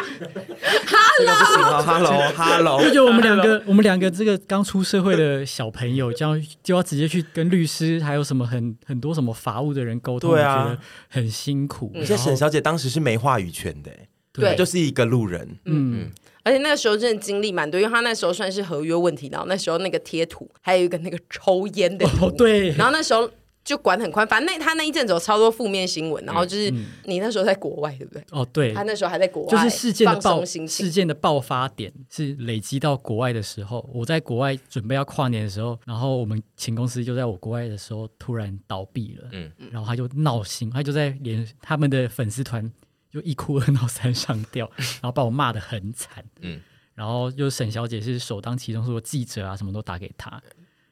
[0.87, 10.79] Hello，Hello，Hello， 就觉得我们两个，我们两个这个刚出社会的小朋友，这样就要直接去跟律师，还有什么很很多什么法务的人沟通，对啊，觉得
[11.09, 11.93] 很辛苦。
[11.95, 13.91] 而且沈小姐当时是没话语权的，
[14.33, 16.11] 对，就是一个路人，嗯，
[16.45, 23.31] 而且那个时候真的经历蛮多，因为他那时候算是合约问题，然后那时候那个贴图还有一个那个抽烟的，哦，对，然后那时候。
[23.69, 26.73] 就管很宽，反正那他那一阵子有超多负面新闻，然后就是
[27.05, 28.25] 你那时候在国外，对不对？
[28.31, 42.73] 哦，对，他那时候还在国外，就是事件的爆事件的爆发点是累积到国外的时候，我在国外准备要跨年的时候，然后我们前公司就在我国外的时候突然倒闭了，嗯，然后他就闹心，他就在连他们的粉丝团
[43.13, 46.59] 就一哭二闹三上吊，然后把我骂得很惨，嗯，
[46.95, 50.43] 然后就沈小姐是首当其冲，说记者啊什么都打给他。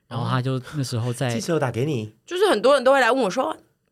[0.08, 3.44] 然后他就那时候在记者打给你，就是很多人都会来问我说：“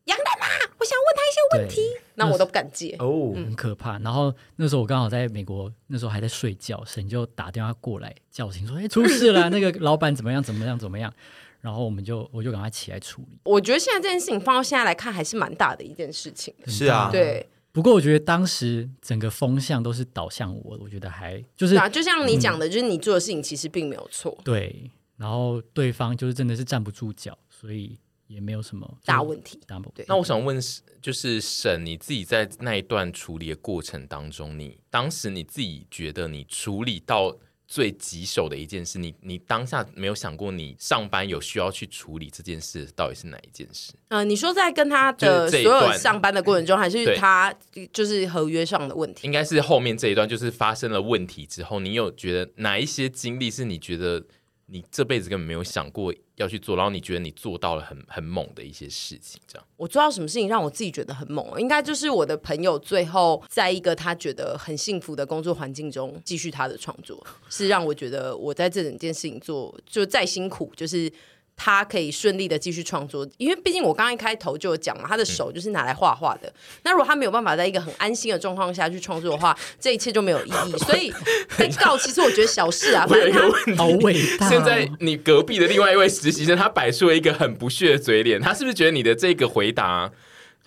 [0.05, 0.45] 杨大妈，
[0.79, 1.81] 我想问他一些问题。”
[2.17, 3.99] 那我都不敢接哦，很可怕。
[3.99, 10.41] 然后那时候我刚好在美国，那时候还在睡觉，沈就打电话过来叫醒说：“哎，出事了， 那个老板怎么样？
[10.41, 10.79] 怎么样？
[10.79, 11.13] 怎么样？”
[11.59, 13.39] 然后我们就我就赶快起来处理。
[13.43, 16.53] 我觉得现在这件事情放到现在来看，还是蛮大的一件事情。
[16.67, 17.49] 是啊，对。
[17.73, 24.37] 不过我觉得当时整个风向都是导向我，我觉得还就是啊，就像你讲的，就是你做的事情其实并没有错。
[24.45, 24.89] 对。
[25.17, 27.97] 然后对方就是真的是站不住脚，所以
[28.27, 29.59] 也没有什么大问题。
[29.65, 30.03] 大不对。
[30.09, 30.59] 那我想问，
[31.01, 37.33] 就是沈，你自己在那一段处理的过程当中，你当时你自己觉得你处理到
[37.65, 43.93] 最棘手的一件事，你你当下没有想过你上班有需要去处理这件事，到底是哪一件事？
[44.09, 47.55] 呃，你说在跟他的所有上班的过程中，还是他
[47.93, 49.25] 就是合约上的问题？
[49.25, 54.25] 应该是后面这一段，就是发生了问题之后，你有觉得哪一些经历是你觉得？
[54.67, 59.67] 你这辈子根本没有想过要去做，然后你觉得你做到了很很猛的一些事情，这样。
[59.77, 61.59] 我做到什么事情让我自己觉得很猛？
[61.59, 71.11] 应该就是我的朋友最后在一个他觉得很幸福的工作环境中继续他的创作，是让我觉得我在这整件事情做就再辛苦，就是。
[71.57, 76.47] 他可以顺利的继续创作，因为毕竟我刚刚一开头就有讲嘛，他的手就是拿来画画的。
[76.47, 80.77] 嗯、那如果他没有办法在一个很安心的状况下去创作的话，这一切就没有意义。
[80.85, 81.13] 所以
[81.57, 84.49] 被告其实我觉得小事啊，反正他好伟大。
[84.49, 90.11] 现在你隔壁的另外一位实习生，他摆出了一个很不屑的嘴脸，他是不是觉得你的这个回答？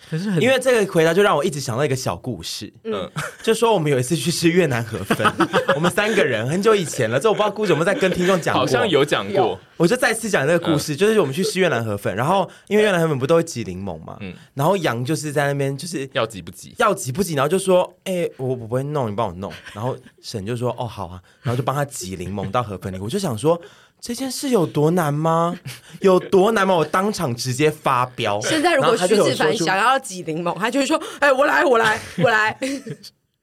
[0.09, 3.09] 可是因为这个回答就让我一直想到一个小故事，嗯，
[3.43, 5.25] 就说我们有一次去吃越南河粉，
[5.75, 23.59] 我们三个人很久以前了，这我不知道故事有没有在跟听众讲过，好像有讲过，我就再次讲这个故事，就是我们去吃越南河粉，然后因为越南河粉不都会挤柠檬嘛，嗯，然后杨就是在那边就是要挤不挤，要挤不挤，然后就说，哎，我我不会弄，你帮我弄，然后沈就说，哦好啊，然后就帮他挤柠檬到河粉里，我就想说。
[24.01, 25.57] 这件事有多难吗？
[26.01, 26.73] 有多难吗？
[26.73, 28.39] 我当场直接发飙。
[28.47, 32.57] 现在如果徐子凡想要挤柠檬，他就会说：“哎，我来，我来， 我来。”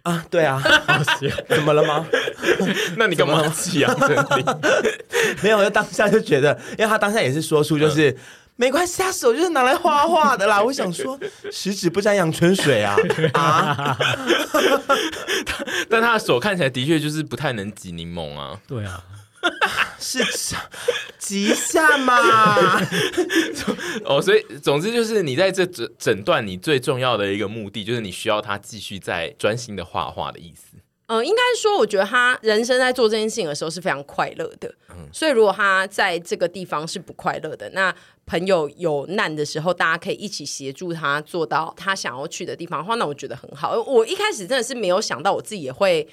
[0.02, 0.62] 啊，对啊，
[1.48, 2.06] 怎么了吗？
[2.96, 3.92] 那你干嘛挤啊？
[5.42, 8.16] 没有，就当下就觉得，因为他当下也是说出，就是、嗯、
[8.54, 10.62] 没关系，他手就是拿来画画的啦。
[10.62, 11.18] 我想说，
[11.50, 12.96] 十指不沾阳春水啊
[13.34, 13.98] 啊！
[15.90, 18.56] 但他的手看起来的确就是不太能挤柠檬啊。
[18.68, 19.02] 对啊。
[19.98, 20.22] 是
[21.18, 22.80] 挤一下嘛？
[24.04, 30.76] 哦，所以总之就是你在这整诊断，你最重要的一个目的就是你需要他继续在专心的画画的意思。
[31.08, 34.72] 嗯、呃，应该说，我觉得他人生在做这件事情的时候是非常快乐的。
[34.90, 37.94] 嗯，所以如果他在这个地方是不快乐的，那
[38.26, 43.80] 朋友有难的时候，大家可以一起协助他做到他想要去的地方的话，那我觉得很好。
[43.82, 46.06] 我一开始真的是没有想到我自己也会。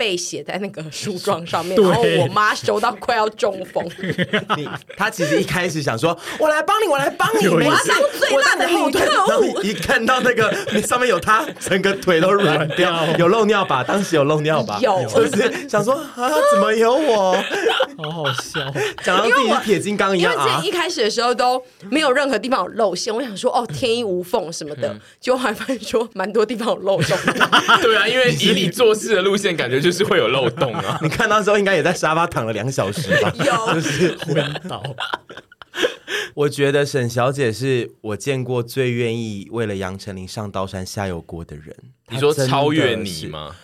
[0.00, 3.84] 被写在那个书 状上面，然后我妈收到快要中风。
[4.56, 13.84] 你他其实一开始想说：“我来帮你，我来帮你，我要当最大的女特务。”一看到那个你上面有他，整个腿都软掉，有漏尿吧？
[13.84, 14.78] 当时有漏尿吧？
[14.80, 17.36] 有，就是想说啊，怎么有我？
[17.98, 18.72] 好好笑。
[19.04, 20.70] 讲到自己是铁金刚一样啊因为之前一！
[20.70, 27.18] 开始的时候都没有任何地方有露馅，我想说哦天衣无缝什么的，结果后来发现说蛮多地方有漏洞。
[27.82, 30.98] 对啊，因为以你做事的路线，感觉就是会有漏洞啊。
[31.02, 33.32] 你看到时候应该也在沙发躺了两小时吧？
[33.44, 34.82] 有就是昏倒。
[36.34, 41.74] 我觉得沈小姐是我见过最愿意为了杨丞琳上刀山下油锅的人。
[42.08, 43.28] 你说超越你是？
[43.28, 43.54] 吗？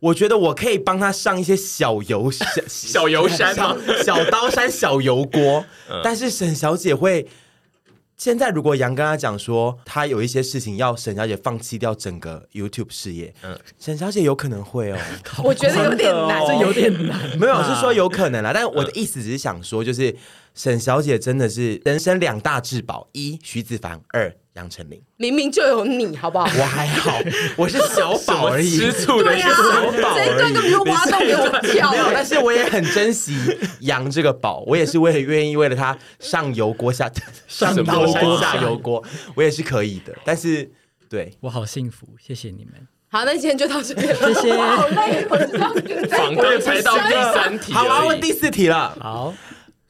[0.00, 7.26] 我觉得我可以帮她上一些小油小小油山吗小小刀山小油锅，嗯但是沈小姐会。
[8.20, 14.98] 现在如果杨跟他讲说，他有一些事情要沈小姐放弃掉整个 YouTube 事业，嗯沈小姐有可能会哦。
[15.42, 17.18] 我觉得有点难，这有点难。
[17.38, 18.50] 没有，是说有可能啦。
[18.52, 20.14] 但我的意思只是想说，就是
[20.54, 25.00] 沈小姐真的是人生两大至宝：一徐子凡，二杨丞琳。
[25.16, 26.44] 明明就有你，好不好？
[26.58, 27.18] 我还好，
[27.56, 29.56] 我是小宝 而已，吃醋的一个小
[30.02, 33.34] 宝而已这一段根本就挖洞给我跳没有，欸但是我也很珍惜
[33.80, 37.10] 杨这个宝，我也是为了愿意为了他上油锅下
[37.46, 39.02] 上刀山锅下油锅，
[39.34, 40.12] 我也是可以的。
[40.24, 40.70] 但是
[41.08, 42.74] 对，我好幸福，谢谢你们。
[43.12, 44.34] 好，那今天就到这边了。
[44.34, 45.74] 谢谢好累，我知道。
[46.16, 48.06] 仿刚才到第三题好，我。
[48.06, 48.96] 问第四题了。
[49.00, 49.34] 好，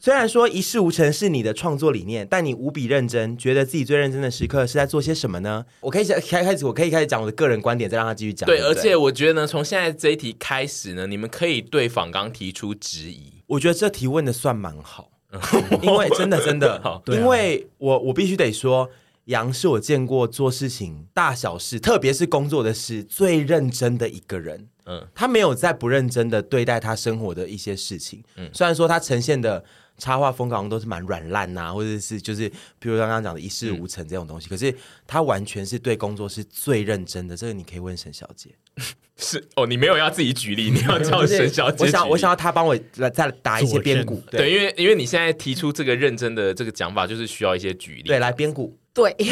[0.03, 5.67] 虽然说一事无成是你的创作理念，但你无比认真，觉得自己最认真的时刻是在做些什么呢？
[5.81, 8.47] 我可以开开始，我可以开始讲我的个人观点，再让他继续讲。
[8.47, 13.43] 对，不而且我觉得呢，从现在这一题开始呢，你们可以对仿刚提出质疑。
[13.47, 15.11] 我觉得这题问的算蛮好，
[15.83, 18.89] 因为真的真的 因为我我必须得说，
[19.27, 24.69] 杨是我见过做事情大小事，特别是工作的事最认真的一个人。
[24.87, 28.25] 嗯，他没有在不认真的对待他生活的一些事情。
[28.37, 29.63] 嗯，虽然说他呈现的
[30.01, 32.49] 插画风格好像都是蛮软烂呐，或者是就是
[32.81, 34.75] 比如刚刚讲的一事无成这种东西，可是
[35.07, 37.37] 他完全是对工作是最认真的。
[37.37, 38.51] 这个你可以问沈小姐。
[39.23, 41.85] 是哦，你没有要自己举例， 你要叫沈小姐。
[41.85, 44.23] 我想我想要他帮我来再打一些边鼓。
[44.31, 48.05] 对，因为因为你现在提出这个认真的这个讲法，就是需要一些举例。
[48.05, 48.75] 对，来边鼓。
[48.95, 49.15] 对，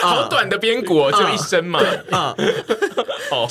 [0.00, 1.80] 好短的边鼓哦，就一声嘛。
[2.10, 2.34] 啊、
[3.32, 3.46] 哦，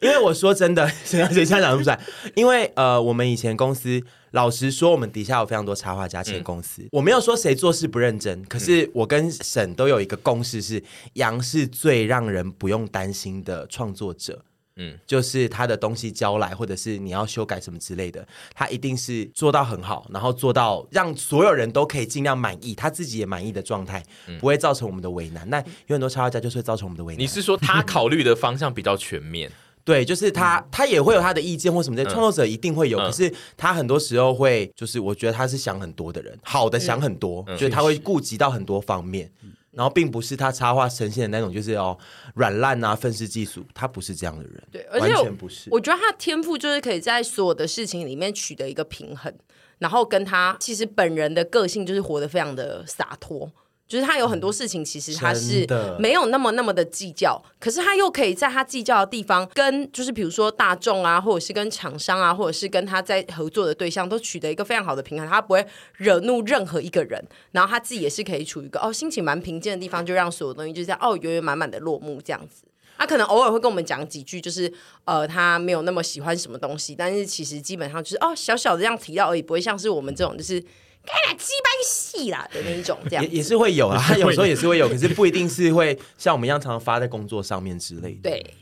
[0.00, 2.00] 因为我说真的，沈小姐现在讲不出来。
[2.34, 6.82] 因为呃，我们以前公司，老实说，我们底下有非常多插画家签公司。
[6.92, 10.82] 我没有说谁做事不认真，可是我跟沈都有一个共识是，
[11.14, 14.42] 杨是最让人不用担心的创作者。
[14.76, 24.02] 嗯，就是他的东西交来，或者是你要修改什么之类的，他一定是做到很好，然后做到让所有人都可以尽量满意，他自己也满意的状态，
[24.38, 25.46] 不会造成我们的为难。
[25.50, 25.58] 那
[25.88, 27.20] 有很多插画家就是会造成我们的为难。
[27.20, 29.50] 你是说他考虑的方向比较全面？
[29.84, 32.98] 对，就是他，他也会有他的意见或什么的，创作者一定会有。
[32.98, 39.30] 可是他很多时候会，就是我觉得他是想很多的人，好的想很多，就是他会顾及到很多方面。
[39.72, 41.96] 然后并不是他插画呈现的那种，就是哦
[42.34, 45.70] 软烂啊、愤世嫉俗，他不是这样的人，对，而且完全不是。
[45.70, 49.32] 我觉得他的天赋就是可以在所有的事情里面取得一个平衡，
[49.78, 53.48] 然后跟他其实本人的个性就是活得非常的洒脱。
[53.90, 55.66] 就是他有很多事情，其实他是
[55.98, 72.62] 没有那么那么的计较，可是他又可以在他计较的地方，跟就是比如说大众啊，或者是跟厂商啊，或者是跟他在合作的对象，都取得一个非常好的平衡，他不会惹怒任何一个人，然后他自己也是可以处于一个哦心情蛮平静的地方，就让所有东西就这样哦圆圆满满的落幕这样子。
[72.96, 74.72] 他可能偶尔会跟我们讲几句，就是
[75.04, 80.64] 呃他没有那么喜欢什么东西，但是其实基本上就是哦小小的这样提到而已，不会像是我们这种就是。
[81.04, 88.30] 该来鸡掰戏啦的那一种，这样也也是会有啊，他有时候也是会有，可是不一定是会像我们一样常常发在工作上面之类的。
[88.30, 88.54] 对，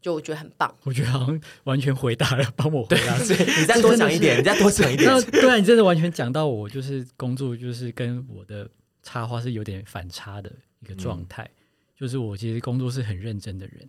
[0.00, 0.72] 就我觉得很棒。
[0.84, 3.16] 我觉得好像完全回答了，帮我回答。
[3.58, 5.08] 你再多讲一点，你再多讲一点。
[5.30, 8.68] 对啊，你真的完全讲到我，就是工作就是跟我的
[9.02, 11.42] 插花是有点反差的一个状态。
[11.42, 11.56] 嗯、
[11.98, 13.88] 就是我其实工作是很认真的人，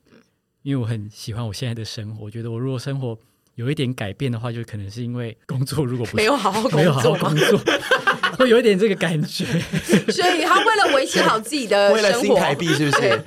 [0.63, 2.25] 因为我很喜欢我现在的生活。
[2.25, 3.17] 我觉得我如果生活
[3.57, 7.59] 有一点改变的话，就可能是因为工作如果不是 没有好好工作，没有好好工作。
[8.37, 9.45] 会有一点这个感觉，
[10.11, 13.23] 所以他为了维持好自己的 生活，为了新台币是不是？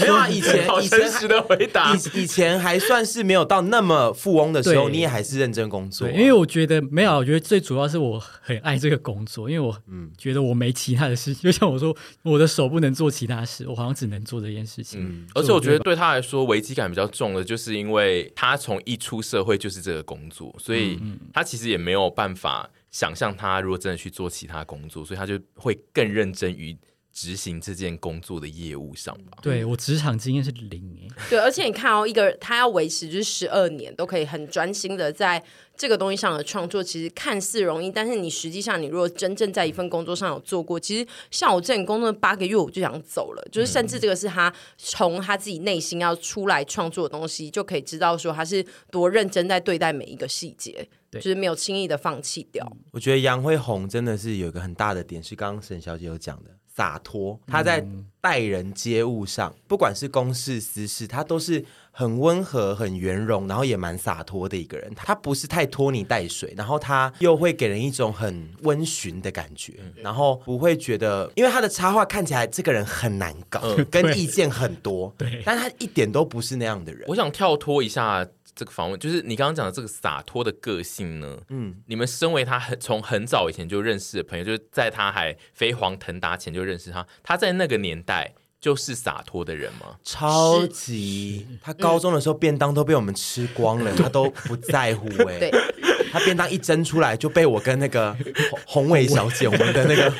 [0.00, 6.08] 没有啊，以前好真实的回答，以以前还算是没有到那么富翁的时候，你也还是认真工作。
[6.08, 15.02] 因为我觉得没有，我觉得最主要是我很爱这个工作，因为我嗯觉得我没其他的事情，就像我说，我的手不能做其他事，我好像只能做这件事情。
[15.04, 20.98] 嗯，而且我觉得对他来说危机感比较重的，就是因为他从一出社会就是这个工作，所以
[21.32, 22.70] 他其实也没有办法。
[22.90, 26.76] 想象他如果真的去做其他工作，所以他就会更认真于
[27.12, 29.38] 执行这件工作的业务上吧。
[29.42, 31.08] 对，我职场经验是零诶。
[31.28, 35.42] 对，而且你看哦，一个他要维持就是十二年都可以很专心的在
[35.80, 43.42] 这个东西上的创作，其实看似容易，但是你实际上，你如果真正在一份工作上有做过，其实像我这前工作八个月，我就想走了。
[43.50, 52.70] 就是甚至这个是他从他自己内心要出来创作的东西，就可以知道说他是多认真在对待每一个细节，对就是没有轻易的放弃掉。
[52.92, 56.50] 我觉得杨辉红真的是有一个很大的点，是刚刚沈小姐有讲的。
[56.72, 57.84] 洒脱，她在
[58.22, 61.62] 待人接物上，不管是公事私事，她都是
[62.00, 64.90] 很温和、很圆融，然后也蛮洒脱的一个人。
[64.96, 73.60] 他不是太拖泥带水，然后他又会给人一种很温驯的感觉，然后不会觉得，因为他的插画看起来这个人很难搞，
[73.92, 77.04] 跟意见很多，对，但他一点都不是那样的人。
[77.06, 78.26] 我想跳脱一下。
[78.52, 81.38] 这个访问就是你刚刚讲的这个洒脱的个性呢？
[81.48, 89.96] 嗯，你们身为他很从很早以前就认识的朋友，就是在他还飞黄腾达前就认识他，他在那个年代就是洒脱的人吗？
[90.04, 95.50] 超级，他高中的时候便当都被我们吃光了， 他都不在乎哎、欸。
[95.50, 95.50] 对。
[96.10, 98.16] 他便当一蒸出来就被我跟那个
[98.66, 100.12] 宏伟小姐，我们的那个，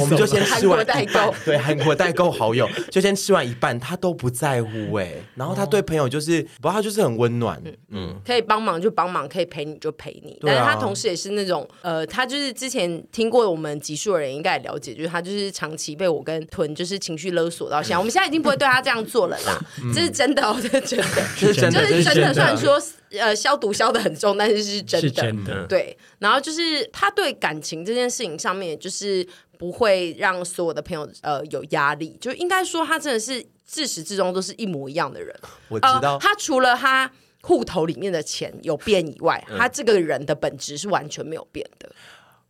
[0.00, 5.12] 我们就先吃完代购，对，韩国代购好友就先吃完一半，他都不在乎哎。
[5.34, 7.60] 然后他对朋友就是，不过，他就是很温暖，
[7.90, 10.38] 嗯，可以帮忙就帮忙，可以陪你就陪你。
[10.42, 17.98] 但是他同时也是那种，呃，他就是之前听过我们集数的人应该也了解，就是他就是长期被我跟屯就是情绪勒索到现在。
[17.98, 19.60] 我们现在已经不会对他这样做了啦，
[19.94, 21.06] 这是真的哦，这是真的，
[21.38, 22.34] 这是真的，就是真的。
[22.34, 22.80] 虽然说。
[23.12, 25.96] 呃，消毒消的很重，但是是真的，是真的，对。
[26.18, 35.34] 然后就是他对感情这件事情上面，就是不会让所有的朋友呃有压力，就应该说他真的是自始至终都是一模一样的人。
[35.68, 37.10] 我知道，呃、他除了他
[37.42, 41.90] 户头里面的钱有变以外，嗯、他这个人的本质是完全没有变的。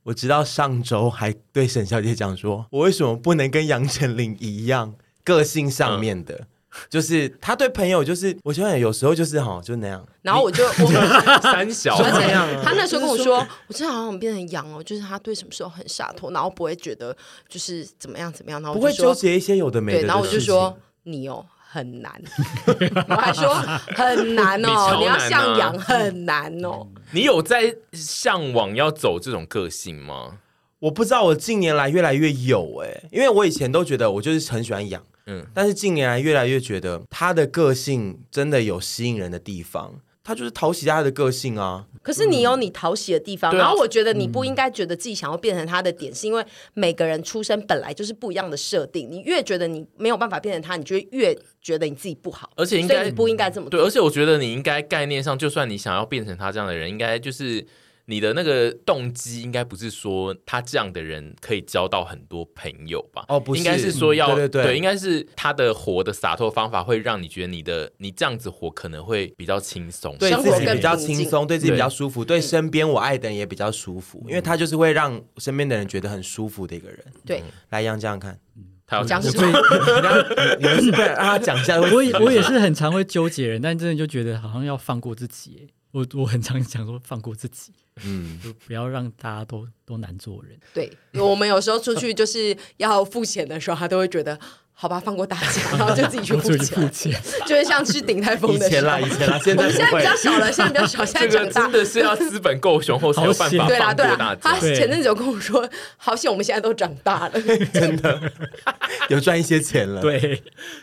[0.02, 6.34] 我知道上周还对沈小姐讲说，我为什么不能跟杨丞琳一样个性上面的。
[6.34, 6.46] 嗯
[6.88, 10.04] 就是他对朋友，就是我觉得有时候就是哈，就那样。
[10.22, 17.16] 然后我就我 三小，而且他那时候跟我说，我真的好像变成羊哦，就是他对什么时候很洒脱，然后不会觉得
[17.48, 20.00] 就是怎么样怎么样，然后不会纠结一些有的没的。
[20.00, 22.12] 对，然后我就说你哦很难，
[23.08, 23.54] 我还说
[23.94, 26.86] 很难哦，你要像羊很难哦。
[27.12, 30.38] 你有在向往要走这种个性吗？
[30.80, 35.02] 我不知道，我近年来越来越有哎，因为我以前都觉得我就是很喜欢羊。
[35.28, 41.86] 嗯，但是近年来越来越觉得他的个性真的有吸引人的地方，他就是讨喜他的个性啊。
[42.02, 49.10] 可是你有你讨喜的地方，嗯、然后我觉得你不应该觉得自己想要变成他的点，嗯、是因为每个人出生本来就是不一样的设定。
[49.10, 52.50] 你越觉得你没有办法变成他，你就越觉得你自己不好。
[52.56, 57.66] 而且应该不应该这么对，而且我觉得你应该概念上，就算你想要变成他这样的人，应该就是。
[58.10, 63.22] 你的那个动机应该不是说他这样的人可以交到很多朋友吧？
[63.28, 76.98] 哦，不是，应该是说要、嗯、对对对，对，应该是他的活的洒脱方法会让你觉得你的你这样子活可能会比较轻松，对自己比较轻松，对自己比较舒服，对，对身边我爱的人也比较舒服，嗯、因为他就是会让身边的人觉得很舒服的一个人。
[77.26, 78.40] 对，来杨这样看，
[78.86, 79.46] 他要讲什么？
[80.58, 81.78] 你们是不是 让他讲一下？
[81.78, 85.68] 我也我也是很常会纠结人，但真的就觉得好像要放过自己。
[85.90, 87.72] 我我很常想说放过自己，
[88.04, 90.58] 嗯，就不要让大家都都难做人。
[90.74, 94.38] 对，我们有时候出去就是要付钱的时候，他都会觉得。
[94.80, 96.56] 好吧，放过大家， 然后就自己去付
[96.90, 97.12] 钱，
[97.44, 98.64] 就是像吃鼎泰丰的。
[98.64, 101.62] 以前啦，以前啦，现在现在比较小了，现在比较小，现在长大。
[101.62, 103.94] 真的是要资本够雄厚才有办法放过大家。
[103.94, 107.40] 对啦，对啦，他前阵子有跟我说，好险我们现在都长大了，
[107.74, 108.20] 真的
[109.08, 110.00] 有赚一些钱了。
[110.00, 110.40] 对，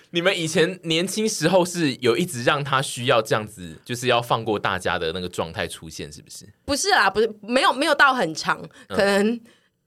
[0.10, 6.46] 你们以前年轻时候是有一直让他需要这样子，就是要放过大家的那个状态出现，是不是？
[6.66, 9.40] 不是啦，不是，没有没有到很长，可能。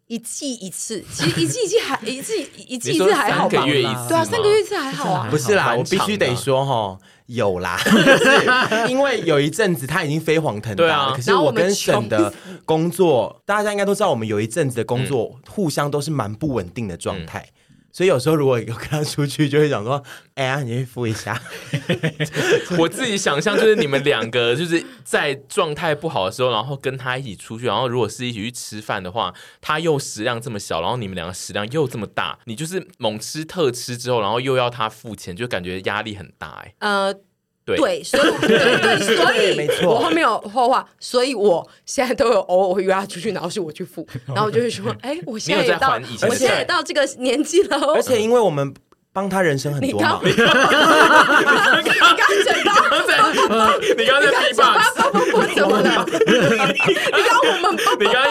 [0.09, 3.65] 一季一次，其实一季一季还一季一季 一次还好吧？
[3.65, 5.29] 对啊，三个月一次还好啊。
[5.31, 7.79] 不是啦，我必须得说哈，有啦，
[8.89, 11.13] 因为有一阵子他已经飞黄腾达了。
[11.15, 12.33] 可是我跟沈的
[12.65, 17.47] 工作，大家应该都知道，我们有一阵子的工作互相都是蛮不稳定的状态。
[17.99, 20.01] 所以有时候如果有跟他出去，就会想说
[20.37, 21.37] ：“哎呀，你去付一下。
[22.79, 36.75] ”我自己想象就是你们两个就是在状态不好的时候，然后跟他一起出去，然后如果是一起去吃饭的话，他又食量这么小，然后你们两个食量又这么大，你就是猛吃特吃之后，然后又要他付钱，就感觉压力很大哎。
[36.79, 37.13] 呃。
[37.77, 48.73] 对，所以对对，所以没错，我后面有后话，所以我现在都有偶尔会约他出去，然后是我去付， 然后我就会说，哎，我现在也到，我现在也到这个年纪了，而且因为我们
[49.13, 50.63] 帮他人生很多忙，你刚嘴
[52.65, 53.17] 巴，刚在，
[53.97, 56.07] 你刚刚在 B-box，不不不，怎么了？
[56.07, 58.28] 你刚我们你刚刚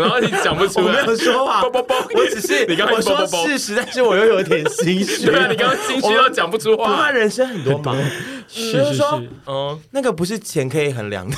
[0.00, 0.86] 然后你讲不出来。
[0.86, 5.26] 我没有说话，啵啵啵我只是你刚刚我说事实，但是我又有点心虚。
[5.26, 6.96] 对啊，你刚刚心虚到讲不出话。
[6.96, 7.96] 他人生很多忙，
[8.48, 11.36] 是就是说，嗯，那个不是钱可以衡量的。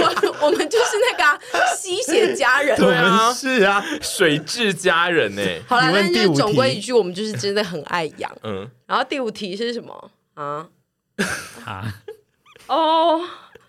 [0.00, 1.38] 我 我们就是那个啊
[1.76, 2.76] 吸血家人。
[2.76, 5.42] 对啊，是啊，水质家人呢？
[5.66, 8.30] 好了，但是你问第五题总归一句，我们就是真的很爱养。
[8.42, 10.66] 嗯，然后第五题是什么啊？
[11.64, 11.84] 啊，
[12.66, 13.20] 哦，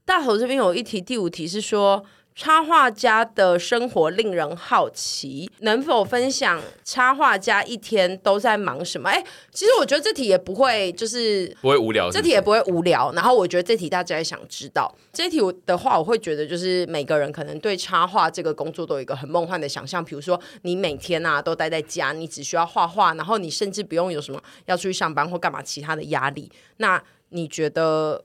[0.06, 2.04] 大头这边有一题，第五题是说
[2.36, 9.10] 插画家的生活令人好奇，能否分享插画家一天都在忙什么？
[9.10, 13.12] 哎，其实我觉得这题也不会，就是不会无聊是不是，这题也不会无聊。
[13.14, 26.52] 然后我觉得这题大家也想知道，这题我的话，我会觉得就是每个人可能对插画这个工作都有一个很梦幻的想象，比如说你每天啊都待在家，你只需要画画，然后你甚至不用有什么要出去上班或干嘛其他的压力。
[26.78, 28.24] 那你觉得？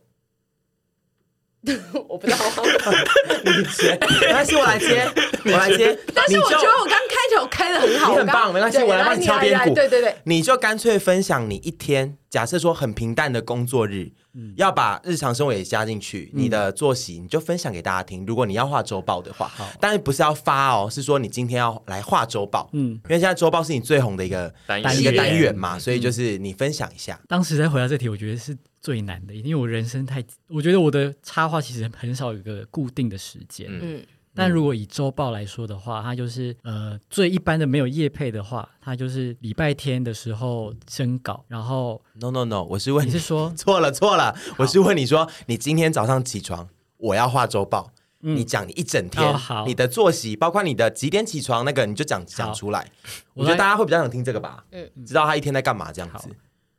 [2.09, 2.39] 我不知道，
[3.45, 5.07] 你接，没关系，我来接，
[5.45, 5.99] 我来接。
[6.15, 9.75] 但是我觉得我刚开头开的很好，你很棒，没关系，我来帮你敲边鼓。
[9.75, 14.13] 对对对，你就干脆分享你一天，假设说很平淡的工作日，
[14.57, 18.25] 要把日常生活也加进去，你的作息你就分享给大家听。
[18.25, 19.51] 如果你要画周报的话，
[19.81, 27.19] 但是不是要发哦，是说你今天要来画周报，嗯，因为现在周报是你最红的一个单一个单元嘛，所以就是你分享一下。
[27.27, 33.69] 当时在回答这题，我觉得是最难的，因为我人生太，我觉得我的插画其实很少有一个固定的时间。
[33.71, 34.03] 嗯，
[34.35, 43.53] 但如果以周报来说的话，它就是呃最一般的没有业配的话，它就是礼拜天的时候征稿，然后 No No No，我是问你是说？
[43.59, 46.69] 错了错了，我是问你说，你今天早上起床，
[46.99, 49.67] 我要画周报，你讲你一整天哦好。
[49.67, 52.89] 你的作息，包括你的几点起床，那个你就讲讲出来。
[53.35, 54.89] 我觉得大家会比较想听这个吧，嗯。
[55.05, 56.29] 知道他一天在干嘛这样子。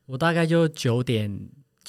[0.05, 1.39] 我大概就九点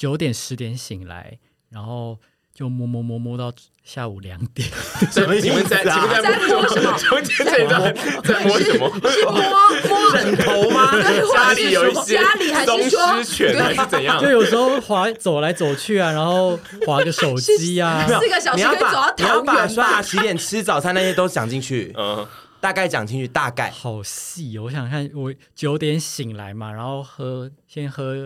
[0.01, 1.37] 九点十点醒来，
[1.69, 2.17] 然后
[2.55, 4.67] 就摸摸摸摸到下午两点。
[5.13, 7.79] 什么意思啊你们在你们在在摸什么中间这一段
[8.23, 8.89] 在摸什么？
[9.11, 10.91] 是摸摸 枕头吗？
[11.31, 14.31] 家里有一些家里还是说狮犬还是怎 就？
[14.31, 22.27] 有时候滑走来走去啊，然后滑个手机啊，四个小你要时可以走到把你要把刷牙、洗脸、吃早餐那些都讲进去，嗯，
[22.59, 23.69] 大概讲进去，大概。
[23.69, 24.63] 好细哦。
[24.63, 28.25] 我想看，我九点醒来嘛，然后喝先喝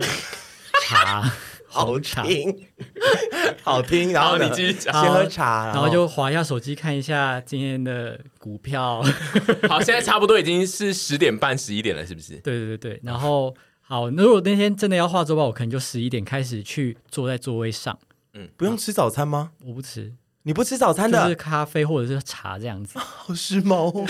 [0.82, 1.30] 茶，
[1.68, 2.66] 好听，
[3.62, 4.12] 好听。
[4.12, 9.02] 然后你继续讲先喝茶，然后就划一下手机看一下今天的股票。
[9.68, 12.34] 好，现在差不多已经是十点半、十一点了，是不是？
[12.36, 17.98] 对对对对，然后好，那如果那天真的要画周报，我可能就十一点开始去坐在座位上，
[18.34, 19.50] 嗯不用吃早餐吗？
[19.64, 20.12] 我不吃，
[20.46, 24.06] 你不吃早餐就是的，咖啡或者是茶这样子， 好时髦哦，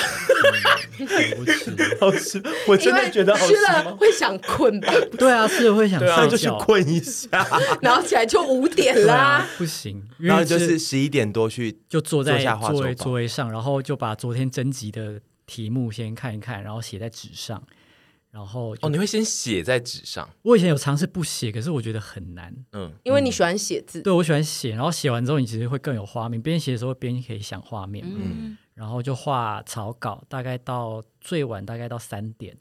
[0.99, 1.97] 我不吃。
[1.99, 3.97] 好吃，我因真的觉得好时吃了髦。
[3.97, 7.31] 会想困吧，对啊，吃了会想就去觉，困一下，
[7.81, 11.79] 然后起来就五点啦啊。，不行，然后就是十一点多去。
[11.89, 17.63] 就坐在座位座位上，然后就把昨天征集的题目先看一看，然后写在纸上，
[18.37, 22.55] 然后哦，你会先写在纸上，我以前有尝试不写，可是我觉得很难。
[22.73, 32.55] 嗯，因为你喜欢写字，对我喜欢写，然后写完之后你其实会更有画面，边写的时候边可以想画面，嗯，然后就画草稿，大概到最晚大概到三点，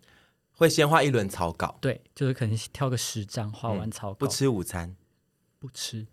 [0.54, 4.96] 会先画一轮草稿，对，就是可能挑个十张画完草稿，不吃午餐。
[5.60, 6.06] 不吃。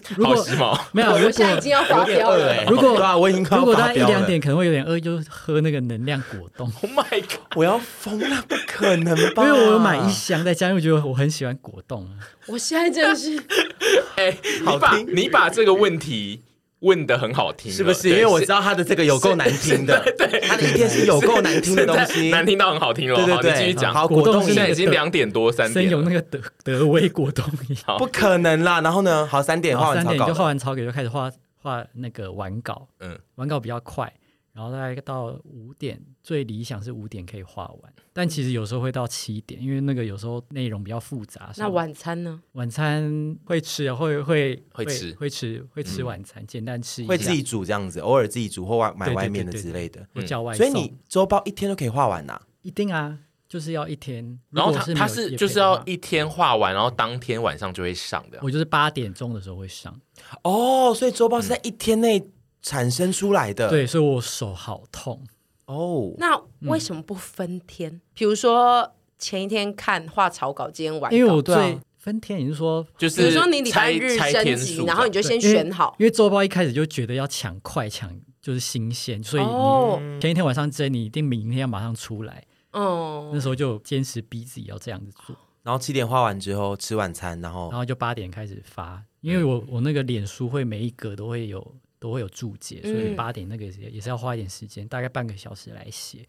[0.16, 0.78] 如果好时髦。
[0.92, 2.50] 没有，如我现在已果经要发飙了。
[2.52, 6.70] 欸如果对啊，我已经如果大概一两点可能会有点饿，就喝那个能量果冻。
[6.82, 7.56] Oh my god！
[7.56, 9.44] 我要疯了，不可能吧？
[9.46, 12.26] 因为我有买一箱在家，因为我觉得我很喜欢果冻啊。
[12.46, 13.36] 我现在真的是，
[14.16, 16.42] 哎，你好把听你把这个问题
[16.84, 18.08] 问的很好听，是不是？
[18.10, 23.16] 因为我知道他的这个有够难听的，对， 他的一天是有够难听的东西，难听到很好听了。
[23.16, 23.92] 好，你对对对，继续讲。
[23.92, 27.82] 好，果冻现在已经两点多三森点有，那个德德威果冻一样。
[27.86, 28.80] 好不可能啦。
[28.80, 29.26] 然后呢？
[29.26, 31.30] 好，三点画完草稿就画完草稿就开始画
[31.62, 34.12] 画那个完稿，嗯，完稿比较快，
[34.54, 41.52] 然后大概到五点，最理想是五点可以画完，但其实有时候会到七点，因为那个有时候内容比较复杂。
[41.56, 42.40] 那晚餐呢？
[42.52, 50.06] 晚餐会吃啊，会会会吃会吃会吃晚餐，简单吃一下，会自己煮这样子，偶尔自己煮或外买外面的之类的。
[50.14, 50.64] 会叫外送。
[50.64, 52.40] 所以你周报一天都可以画完呐？
[52.62, 54.38] 一定啊，就是要一天。
[54.50, 58.38] 然后他他是就是要一天画完，然后当天晚上就会上的。
[58.40, 60.00] 我就是八点钟的时候会上，
[60.44, 62.24] 哦，所以周报是在一天内
[62.64, 63.68] 产生出来的。
[63.68, 65.22] 对，所以我手好痛。
[65.66, 68.00] 哦，那为什么不分天？
[68.14, 75.94] 比如说前一天看画草稿，今天晚稿，因为我对啊分天，也是说，就是比如说你礼拜日升级，然后你就先选好。
[75.98, 82.44] 因为周报一开始就觉得要抢快抢，就是新鲜，所以哦你前一天晚上蒸，你一定明天要马上出来。
[82.72, 85.34] 哦那，时候就坚持逼自己要这样子做。
[85.62, 91.74] 然后七点画完之后吃晚餐，然后然后就八点开始发，因为我我那个脸书会每一格都会有
[92.04, 96.28] 都会有注解，所以八点那个也也是要花一点时间，大概半个小时来写，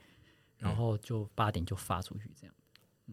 [0.58, 2.56] 然后就八点就发出去这样。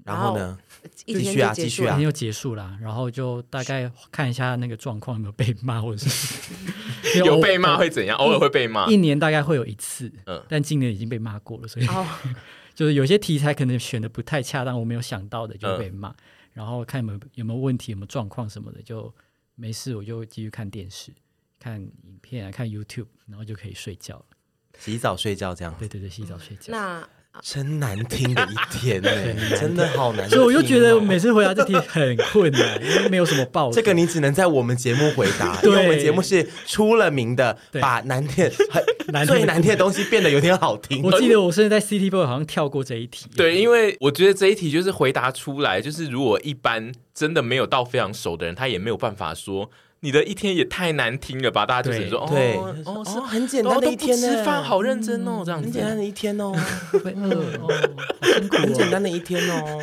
[0.04, 0.56] 然后呢？
[0.94, 6.52] 继续啊，继续啊，一天就结束了，然后就大概看一下那个状况有没有被骂，或者是
[7.18, 8.16] 有被骂会怎样？
[8.18, 11.86] 偶尔会被骂，一年大概会有一次，嗯，但今年已经被骂过了，所以。
[11.88, 12.06] 哦
[12.74, 16.14] 就是有些题材可能选的不太恰当，我没有想到的就被骂，嗯、
[16.52, 19.12] 然后看有没有有没有问题，有没有状况什么的，就
[19.56, 21.12] 没事，我就继续看电视、
[21.62, 24.24] 看影片啊，看 YouTube，然后就可以睡觉了。
[24.78, 25.74] 洗澡睡觉这样。
[25.78, 26.72] 对对对，洗澡睡觉。
[26.72, 27.08] 那。
[27.42, 29.10] 真难听的一天 呢，
[29.58, 30.36] 真的好难听。
[30.36, 33.72] 所以我就觉得每次回答这题很困难，因为没有什么报。
[33.72, 38.84] 这个你只能在我们节目回答， 因为我们节目是出了名的，把难听、很
[39.26, 41.02] 最难听的东西变得有点好听。
[41.02, 43.26] 我记得我甚至在 CT Boy 好像跳过这一题。
[43.34, 49.70] 对，因为我觉得这一题就是回答出来，就是如果一般真的没有到非常熟的人，他也没有办法说。
[50.04, 51.64] 你的一天也太难听了吧！
[51.64, 56.52] 大家就是说对哦哦，是很简单的一天，吃饭好认真哦，这样子很简单的一天哦，
[57.04, 57.30] 会饿
[57.62, 57.68] 哦，
[58.50, 59.80] 很简单的一天哦，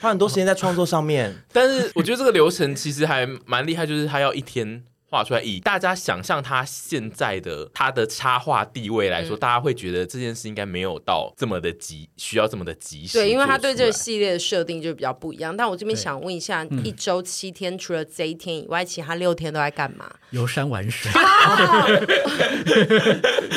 [0.00, 1.34] 花很多时间在创作上面。
[1.52, 4.82] 但是我觉得这个流程其实还蛮厉害，就是他要一天。
[5.12, 13.18] 画出来，以大家想象他现在的他的插画地位来说，嗯、大家会觉得这件事应该没有到这么的急，需要这么的及时。
[13.18, 15.54] 对，因为他对这个系列的设定就比较不一样。
[15.54, 20.10] 但我这边想问一下，一周七天，除了这一天以外，其他六天都在干嘛？
[20.32, 21.10] 游山玩水。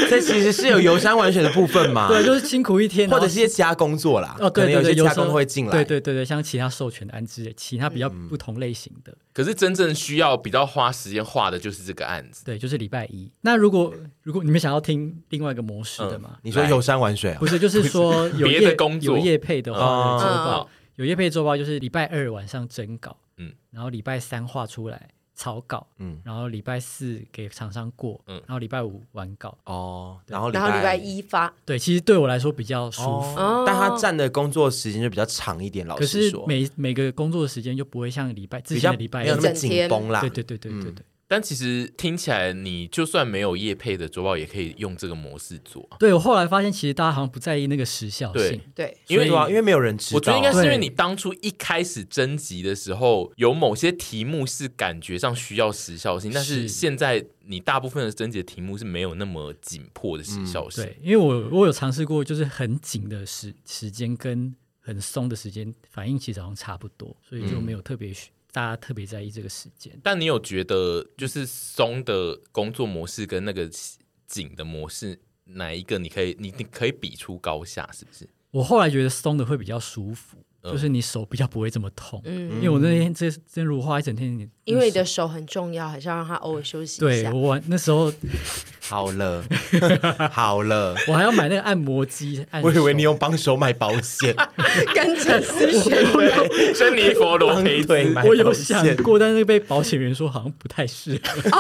[0.09, 2.07] 这其实是有游山玩水的部分嘛？
[2.13, 4.35] 对，就是辛苦一天，或者是一些其他工作啦。
[4.39, 5.71] 哦，对对对，有些其他工作会进来。
[5.71, 9.11] 对对对对，像其他授权的安置，其他比较不同类型的。
[9.11, 12.43] 嗯、可是真正需要比较花时间画的就是这个案子。
[12.45, 13.31] 对，就是礼拜一。
[13.41, 16.31] 那如果如果你们想要听另外一个模式的嘛？
[16.33, 17.37] 嗯、你说游山玩水啊？
[17.39, 25.09] 不是，就是说有别的工作有业配的话，周报、哦、有业配周报，就是礼拜二晚上征稿，嗯，然后礼拜三画出来。
[25.35, 33.35] 草稿，嗯，然后礼拜四给厂商过，嗯，然后礼拜五完稿，哦，然后然后礼拜一发，对，其实对我来说比较舒服，
[33.67, 41.05] 但他占的工作时间就比较长一点，老师说，每每个工作的时间就不会像礼拜之前的礼拜没有那么紧绷啦，对对对对对对。
[41.27, 45.87] 但其实听起来，你就算没有业配的周报，也可以用这个模式做。
[45.97, 48.61] 对，我后来发现，其实大家好像不在意那个时效性。
[48.75, 50.15] 对，因为因为没有人知道。
[50.17, 60.83] 我觉得应该是因为你当初一开始征集的时候，有某些题目是感觉上需要时效性，但是现在你大部分的征集的题目是没有那么紧迫的时效性。
[60.83, 68.29] 对，因为我我有尝试过，就是很紧的时时间跟很松的时间反应其实好像差不多，所以就没有特别需。
[68.55, 73.69] 大家特别在意这个时间，但你有觉得就是松的工作模式跟那个
[74.25, 78.25] 紧的模式，哪一个你可以你你可以比出高下，是不是？
[78.51, 80.37] 我后来觉得松的会比较舒服。
[80.71, 87.29] 就是你手比较不会这么痛，嗯，因为我那天这真如果画一整天，你因为你的手很重要，还是要让它偶尔休息一下。
[87.29, 88.11] 对，我那时候
[88.81, 89.43] 好了，
[90.31, 92.45] 好了，我还要买那个按摩机。
[92.61, 94.35] 我以为你用帮手买保险，
[94.93, 97.93] 跟着私学，珍妮佛罗培兹，
[98.25, 101.51] 我有想过，但是被保险员说好像不太适合。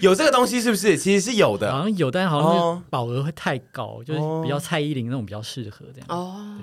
[0.00, 0.96] 有这个东西是不是？
[0.96, 6.06] 其实是有的，好像有，但好像保额会太高，就是比较蔡依林那种比较适合这样。
[6.08, 6.56] 哦。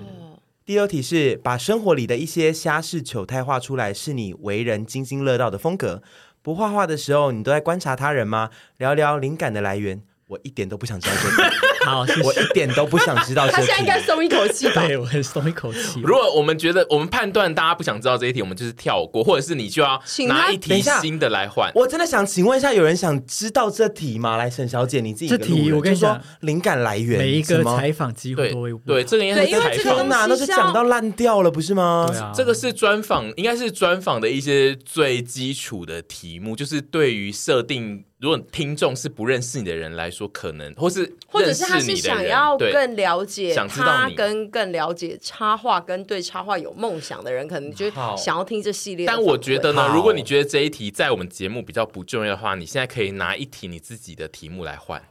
[0.64, 6.02] 第六题是把生活里的一些瞎事糗态画出来，是你为人津津乐道的风格。
[6.40, 8.50] 不画画的时候，你都在观察他人吗？
[8.78, 10.02] 聊聊灵感的来源。
[10.26, 11.56] 我一点都不想知道这题。
[11.84, 13.56] 好，谢谢，我一点都不想知道这题。
[13.56, 14.80] 他现在应该松一口气吧？
[14.88, 16.00] 对，我很松一口气。
[16.02, 21.70] 如果我们觉得我们判断大家不想知道这一题，我们就是跳过，或者是你就要拿一题新的来换。
[21.74, 24.38] 我真的想请问一下，有人想知道这题吗？
[24.38, 28.82] 来，沈小姐，你自己这题我跟你说，灵感来源，每一个采访机会都会问。
[28.86, 32.06] 对，这个应该是因为这个哪都是讲到烂掉了，不是吗？
[32.08, 38.04] 对啊，这个是专访，应该是专访的一些最基础的题目，就是对于设定。
[38.24, 49.06] 如果听众是不认识你的人来说，可能或是或者是他是想要更了解想知道你跟更了解插画跟对插画有梦想的人，可能就想要听这系列。
[49.06, 55.02] 但我觉得呢，如果你觉得这一题在我们节目比较不重要的话，你现在可以拿一题你自己的题目来换。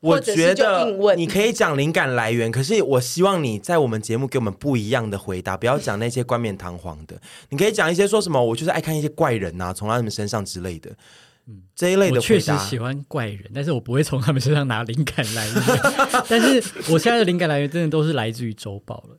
[0.00, 7.20] 我觉得你可以讲灵感来源，可是我希望你在我们节目给我们不一样的回答，不要讲那些冠冕堂皇的。
[7.48, 10.90] 你可以讲一些说什么，我就是爱看一些怪人呐、啊，从他们身上之类的。
[11.74, 15.56] 这一类的我确实喜欢怪人，但是我不会从他们身上拿灵感来源。
[16.28, 19.18] 但是我现在的灵感来源真的都是来自于周报了，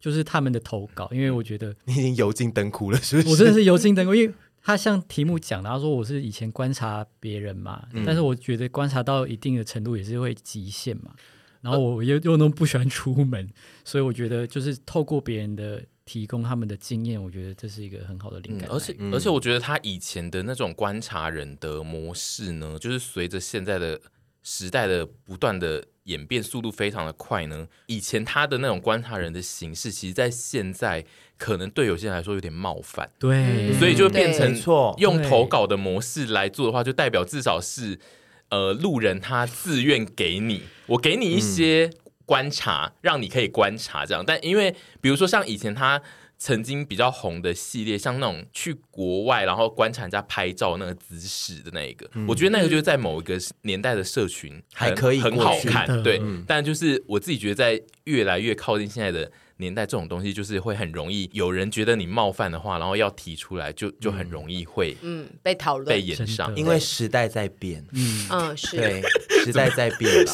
[0.00, 3.28] 就是他们的投稿，因为我觉得你已经油尽灯枯了，是不是？
[3.28, 11.12] 我真的是油尽灯枯，因为他像题目讲的，他说我是以前观察别人嘛，嗯、但是我觉得观察到一定的程度也是会极限嘛。
[11.60, 13.48] 然后我又又那么不喜欢出门，
[13.84, 15.82] 所以我觉得就是透过别人的。
[16.10, 18.72] 提供他们的经验，我觉得这是一个很好的灵感、嗯。
[18.72, 24.00] 而且、嗯、而且，我觉得他以前的那种观察人的模式呢，就是随着现在的
[24.42, 27.68] 时代的不断的演变，速度非常的快呢。
[27.86, 31.04] 以前他的那种观察人的形式，其实，在现在
[31.38, 33.08] 可能对有些人来说有点冒犯。
[33.20, 38.00] 对，所以就变成错用投稿的模式来做的话，就代表至少是
[38.48, 41.88] 呃路人他自愿给你，我给你一些。
[42.30, 46.00] 观察，让你可以观察这样，但因为比如说像以前他
[46.38, 56.20] 曾经比较红的系列，像那种去国外然后观察人家拍照那个姿势的那一个，嗯、我觉得那个就是在某一个年代的社群还可以很好看，对。
[56.22, 59.28] 嗯、但就是我自己觉得，在越来越靠近现在的
[59.60, 65.86] 年代，这种东西就是会很容易有人觉得你冒犯的话，然后要提出来就，就就很容易会嗯被讨论。
[65.86, 68.26] 被炎上，因为时代在变，嗯。
[68.30, 68.76] 嗯是。
[68.76, 69.02] 对
[69.44, 70.32] 时代在变了。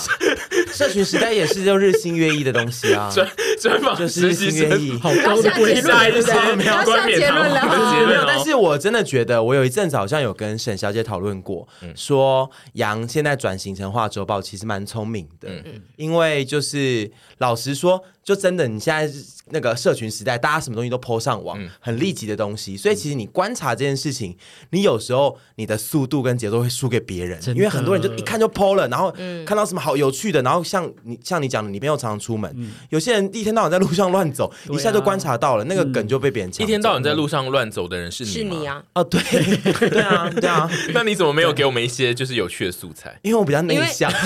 [0.73, 3.29] 社群时代也是就日新月异的东西啊，专
[3.61, 8.25] 专访就是日新月异，好高的规下一次没有冠冕堂皇，没有。
[8.27, 15.81] 但是我真的觉得，我有一阵子好像有跟沈小姐讨论过，说杨现在转型成画周报，其实蛮聪明的，嗯。
[15.97, 19.09] 因为就是老实说，就真的你现在
[19.51, 24.37] 那个社群时代，大家什么东西都 po 上网，很立即的东西，所以其实你观察这件事情，
[24.71, 29.11] 你有时候你的速度跟节奏会输给别人，因为很多人就一看就 po 了，然后
[29.47, 30.63] 看到什么好有趣的，然后。
[30.67, 36.67] 像你像你讲的，你没有常常出门，嗯、有些人一天到晚在路上乱走，啊、一下就观察到了那个梗就被别人抢。
[36.67, 38.35] 一天到晚在路上乱走的人是你吗？
[38.37, 38.83] 是你啊？
[38.95, 39.21] 哦，对，
[39.89, 40.69] 对啊，对啊。
[40.93, 43.17] 那你怎么没有给我们一些就是有趣的素材？
[43.23, 44.11] 因为我比较内向，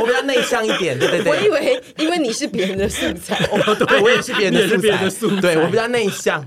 [0.00, 1.32] 我比较内向一点，对对对。
[1.32, 6.46] 我以为因为你是别人的素材，哦， 对，我也是别人的素材，对我比较内向。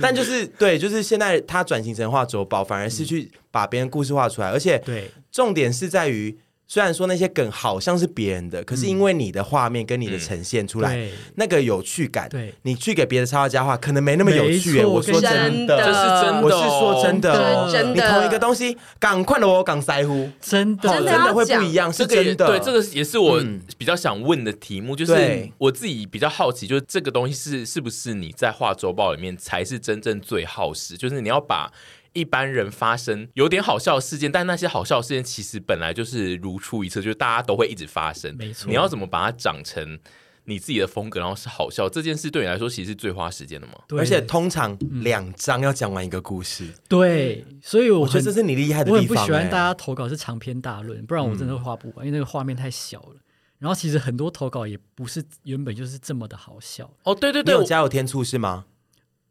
[0.00, 6.38] 但就是对，就是现在他转型成画轴宝，反而是去把别人故事画出来，而且对，重点是在于。
[6.72, 14.80] 虽然说那些梗好像是别人的，可是因为你的画面跟你的呈现出来，那个有趣感，对，你去给别的插画家画，可能没那么有趣。
[14.84, 17.94] 我说真的，这是真的，我是说真的，真的。
[17.94, 22.46] 你同一个东西，赶快的我赶腮乎，真的，真的会不一样，是真的。
[22.46, 23.42] 对，这个也是我
[23.76, 31.68] 比较想问的题目，就是我自己比较好奇，就是这个东西是是不是你在画周报里面才是真正最耗时，就是你要把。
[32.12, 38.36] 一般人发生有点好笑的事件，但那些好笑的事件其实本来就是如出一辙，就是大家都会一直发生。
[38.36, 39.98] 没错，你要怎么把它长成
[40.44, 41.88] 你自己的风格，然后是好笑？
[41.88, 43.74] 这件事对你来说其实是最花时间的嘛？
[43.86, 46.66] 对，而且通常两章要讲完一个故事。
[46.88, 48.96] 对，所以我，我觉得这是你厉害的地方。
[48.96, 53.16] 我很不喜欢大家投稿是长篇大论，不然我真的会画不完，嗯、因为那个画面太小了。
[53.58, 56.90] 然后其实很多投稿也不是原本就是这么的好笑。
[57.04, 58.64] 哦，对对对，有加油添醋是吗？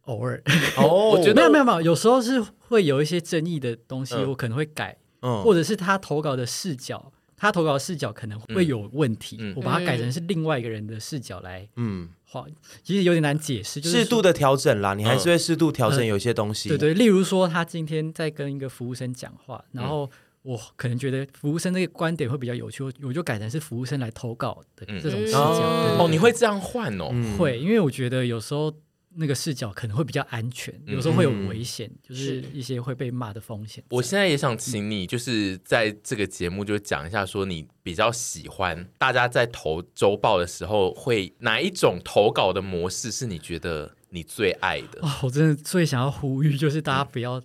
[0.10, 0.42] 偶尔。
[0.78, 12.46] 哦， 我觉得没有没有没有，有时候是会有一些争议的东西，我可能会改，嗯，或者是他投稿的视角，他投稿的视角可能会有问题，我把它改成是另外一个人的视角来，嗯，画，
[12.84, 20.10] 其实有点难解释，就是适度的调整啦，你还是会适度调整有些东西，对对，例如说他今天在跟一个服务生讲话，然后
[20.42, 27.10] 我可能觉得服务生那个观点会比较有趣，我就改成是服务生来投稿的这种视角，哦，你会这样换哦？
[27.38, 28.74] 会，因为我觉得有时候。
[29.20, 33.84] 那个视角可能会比较安全，有时候会有危险，嗯、就是一些会被骂的风险。
[33.90, 45.02] 我现在也想请你，就是在这个节目就讲一下，说你比较喜欢大家在投周报的时候，会哪一种投稿的模式是你觉得你最爱的？
[45.06, 47.44] 哦，我真的最想要呼吁，就是大家不要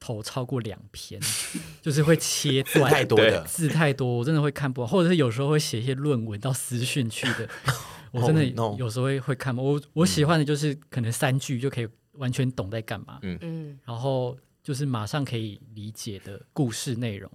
[0.00, 1.20] 投超过两篇，
[1.54, 7.48] 嗯、 就是会切断太多的字太多，我真的会看不完，或者是有时候会写一些论文到私讯去的。
[8.14, 8.44] 我真的
[8.78, 13.36] 有时候会会看，我我喜欢的就是可能三句就可以完全懂在干嘛，嗯。
[13.42, 17.30] 嗯，然后就是马上可以理解的故事内容，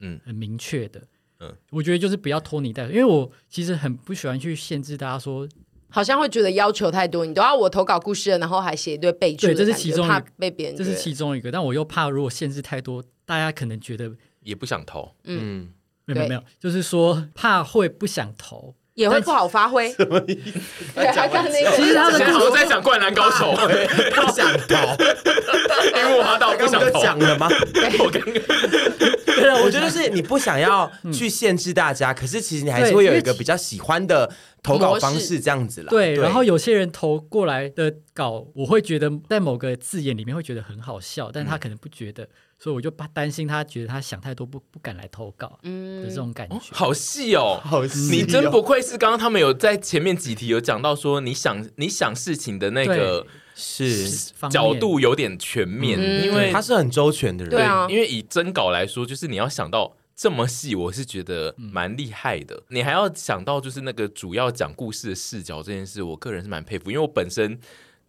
[0.00, 1.02] 嗯，很明确的，
[1.40, 5.46] 嗯，我觉得就是不要拖泥带水，因为我其实很不喜欢去限制大家说，
[5.90, 14.10] 好像会觉得要求太多，你都要我投稿故事了，然后还写一堆备注，对，这是其中一个，怕被别人，这是其中一个，但我又怕如果限制太多，大家可能觉得
[14.40, 15.72] 也不想投，嗯，
[16.06, 18.74] 没有没有，就是说怕会不想投。
[18.94, 20.60] 也会不好发挥，什么意思？
[20.94, 23.54] 对，他刚那个，其实他的我在讲《灌篮高手》，
[24.14, 24.76] 不想投，
[25.96, 27.48] 因为我到不想投讲了吗？
[27.98, 34.30] 我刚刚，对啊，我觉得是你不想要去限制大家，可是其实你还是会有一个比较喜欢的
[34.62, 35.88] 投稿方式，这样子啦。
[35.88, 42.28] 对，然后有些人投过来的稿，我会觉得在某个字眼里面会觉得很好笑，但他可能不觉得。
[42.62, 54.08] 所以我就怕担心他觉得他想太多不不敢来投稿的这种感觉，好细哦， 好细、哦，你真不愧是刚刚他们有在前面几题有讲到说你想你想事情的那个是
[54.48, 62.54] 角度有点全面，嗯、因为他是很周全的人，对啊，因为以征稿来说，就是你要想到这么细，我是觉得蛮厉害的。
[62.54, 67.58] 嗯、你还要想到就是那个主要讲故事的视角这件事，我个人是蛮佩服，因为我本身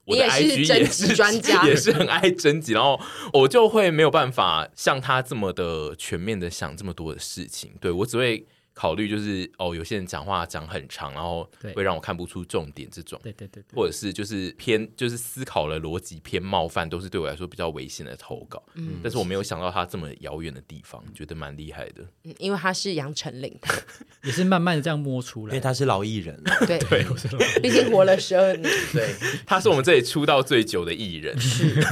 [0.05, 2.99] 我的 IG 也是专家，也是很爱征集，然后
[3.33, 7.71] 我就会没有办法像他这么的全面的想这么多的事情。
[7.79, 8.45] 对，我只会。
[8.73, 18.61] 考虑就是哦，有些人讲话讲很长，然后会让我看不出重点，这种，对对对，或者是就是偏就是思考了逻辑偏冒犯，都是对我来说比较危险的投稿。
[18.75, 22.03] 嗯，但是我没有想到他这么遥远的地方，觉得蛮厉害的。
[22.23, 23.55] 嗯，因为他是杨丞琳，
[24.23, 26.79] 也是慢慢的这样摸出来，因为他是老艺人， 对。
[26.89, 27.05] 对，
[27.61, 29.13] 毕竟活了十二年，对，
[29.45, 31.39] 他是我们这里出道最久的艺人。
[31.39, 31.83] 是。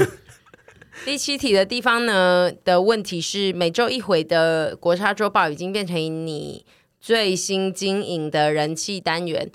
[1.04, 6.64] 第七题的地方呢的问题是，每周一回的国差周报已经变成你
[7.00, 9.52] 最新经营的人气单元。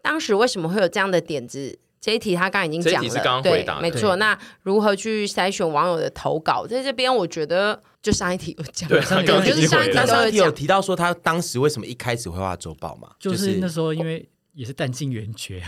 [0.00, 1.78] 当时为什么会有这样的点子？
[2.00, 4.16] 这一题他刚刚已经讲了，是刚刚回答对，没错。
[4.16, 6.66] 那如何去筛选网友的投稿？
[6.66, 13.10] 在这边，我觉得就上一题有讲，对，上一题上一题都有提到说他当时为什么一开始会画周报嘛？
[13.18, 14.26] 就是那时候因为。
[14.58, 15.62] 也是弹尽援绝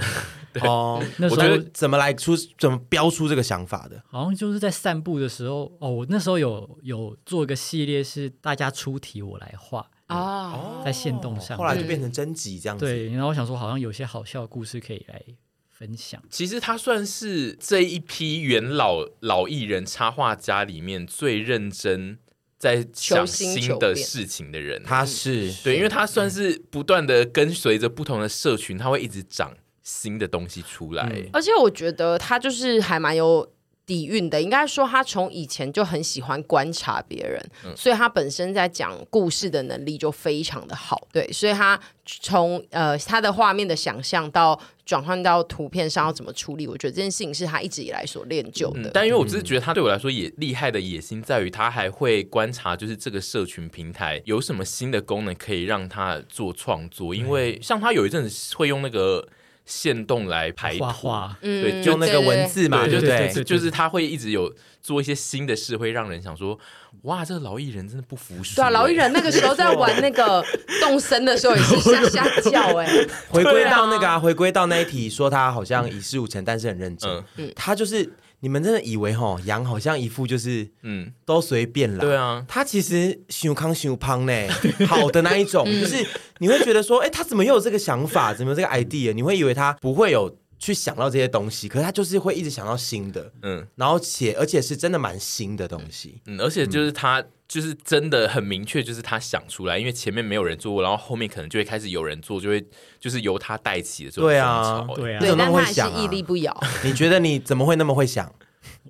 [0.63, 1.01] 哦。
[1.19, 4.03] 那时候怎么来出怎么标出这个想法的？
[4.09, 5.89] 好像就是在散步的时候哦。
[5.89, 12.85] 我那时候有有做一个系列，是大家出题我来画哦，在线动上，后来就变成征集这样子。
[12.85, 15.23] 对，然后我想说，好像有些好笑的故事可以来
[15.69, 16.21] 分享。
[16.29, 22.19] 其实他算是这一批元老老艺人插画家里面最认真。
[22.61, 31.11] 在想新的事情的人，他是对，因为他算是不断的跟随着不同的社群，他会一直长新的东西出来。
[31.11, 33.51] 嗯、而且我觉得他就是还蛮有
[33.91, 41.09] 底蕴的，应该说他从以前就很喜欢观察别人，嗯、所以他本身在讲故事的能力就非常的好。
[41.11, 44.61] 对，所以他从呃他的画面的想象到。
[44.91, 46.67] 转换到图片上要怎么处理？
[46.67, 48.89] 我觉得这件事情是他一直以来所练就的。
[48.89, 57.15] 嗯、但因为我只是觉得他对我来说也厉害的野心在于，他还会观察，就是这个社群平台有什么新的功能可以让他做创作。
[57.15, 59.25] 因为像他有一阵子会用那个
[59.71, 64.53] 限动来排图，画对，就那个文字嘛，就对对，就是他会一直有
[64.83, 66.59] 做一些新的事，会让人想说。
[67.03, 68.57] 哇，这个老艺人真的不服输。
[68.57, 70.45] 对啊，老艺人那个时候在玩那个
[70.81, 73.07] 动身的时候也是吓吓叫哎。
[73.29, 77.09] 回归到那个啊，回归到那一题，说他好像一事无成，但是很认真。
[77.37, 82.01] 嗯，他就是你们真的以为吼羊好像一副就是嗯都随便了。
[82.01, 84.33] 对啊，他其实胸康胸胖呢，
[84.89, 86.05] 好的那一种，就是
[86.39, 89.13] 你会觉得说，哎，他怎么又有这个想法，怎么有这个 idea？
[89.13, 90.37] 你会以为他不会有。
[90.63, 102.65] 去想到这些东西，可是他就是会一直想到新的，嗯，然后且而且是真的蛮新的东西，嗯，而且就是他就是真的很明确，就是他想出来，因为前面没有人做过，然后后面可能就会开始有人做，就会
[103.01, 106.57] 就是由他带起的这种对啊，对啊，对，但他是屹立不摇。
[106.85, 108.33] 你觉得你怎么会那么会想？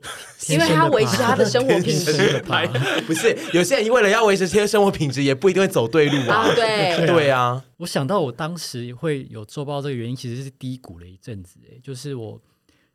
[0.48, 2.42] 因为他维持他的生活品质，
[3.06, 6.36] 不是有些人为了要维持这些生活品质，也不一定会走对路啊。
[6.36, 11.60] 啊对对啊，我想到我当时会有做报这个原因，其实是低谷了一阵子。
[11.70, 12.40] 哎，就是我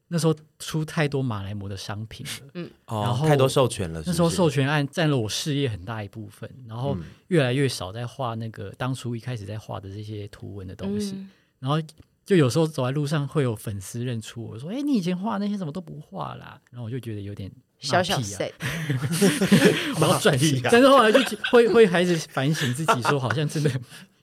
[0.07, 4.09] 那时候出太多马来貘的商品了，嗯，然后太多授权了是是？
[4.11, 6.97] 那时候授权案占了我事业很大一部分，然后
[7.27, 11.29] 越来越少在画那个当初一开始在画的这些图文的东西，嗯、
[11.59, 11.79] 然后。
[12.25, 18.51] 就有时候走在路上会有粉丝认出我说：“哎，你以前画那些怎么都不画啦？”然后我就觉得有点小小 sad，
[19.99, 20.59] 然后转型。
[20.71, 21.19] 但是后来就
[21.51, 23.69] 会会开始反省自己，说好像真的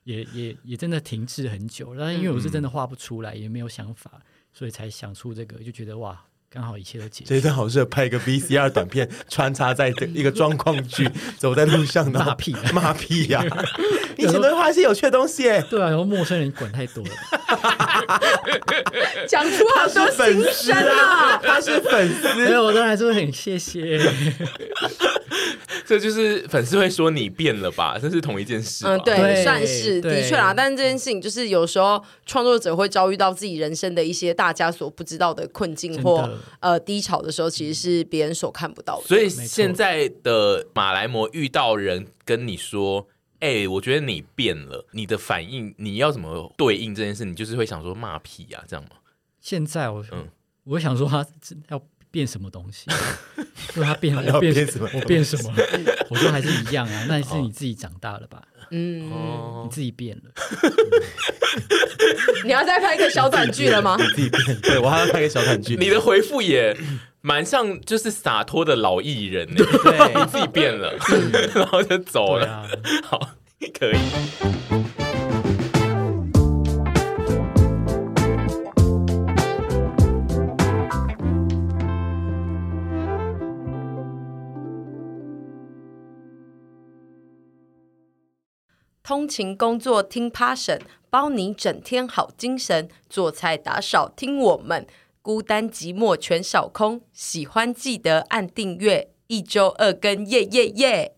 [0.03, 1.95] 也也也真的停滞很久。
[1.95, 4.21] 然后因为我是真的画不出来，也没有想法，
[4.53, 6.21] 所以才想出这个，就觉得哇。
[6.55, 7.31] 刚好一切都解决。
[7.31, 13.43] 这一段好适合拍一个 VCR 短片，穿插在一个状况剧， 走在路上骂屁骂屁呀！
[14.19, 15.63] 你 以前都会画一些有趣的东西哎。
[15.63, 17.11] 对啊，然后陌生人管太多了。
[19.29, 21.37] 讲出好多心声啊！
[21.43, 24.01] 他是粉丝，没有，我当然是会很谢谢。
[25.85, 27.99] 这就是粉丝会说你变了吧？
[28.01, 28.87] 这是同一件事。
[28.87, 30.55] 嗯，对，算是的确啦。
[30.55, 36.29] 但是这件事情就是有时候创作者会遭遇到自己人生的一些大家所不知道的困境或
[36.61, 39.07] 呃低潮的时候，其实是别人所看不到的。
[39.07, 43.07] 所以现在的马来模遇到人跟你说
[43.43, 47.25] ：“哎，我觉得你变了。”你的反应你要怎么对应这件事？
[47.25, 48.93] 你就是会想说骂屁呀，这样吗？
[49.41, 50.29] 现在我嗯，
[50.65, 51.27] 我想说他
[51.69, 51.83] 要。
[52.13, 52.87] 变什么东西？
[53.75, 54.89] 说他变， 我变什么？
[54.95, 55.53] 我变什么？
[56.11, 58.41] 我说还是一样啊，那是你自己长大了吧？
[58.71, 59.11] 嗯，
[59.65, 60.23] 你自己变了。
[62.45, 63.97] 你要再拍一个小短剧了吗？
[63.99, 65.75] 你自己变，对，我还要拍一个小短剧。
[65.77, 66.77] 你的回复也
[67.21, 69.57] 蛮像，就是洒脱的老艺人呢。
[69.85, 70.95] 对，你自己变了，
[71.55, 72.69] 然后就走了。
[73.05, 73.19] 好，
[73.79, 73.97] 可以。
[89.13, 92.89] 通勤工作听 Passion，包你整天好精神。
[93.11, 94.87] 做菜打扫听我们，
[95.21, 97.03] 孤单寂寞全扫空。
[97.13, 101.17] 喜欢记得按订阅，一周二更，耶耶耶！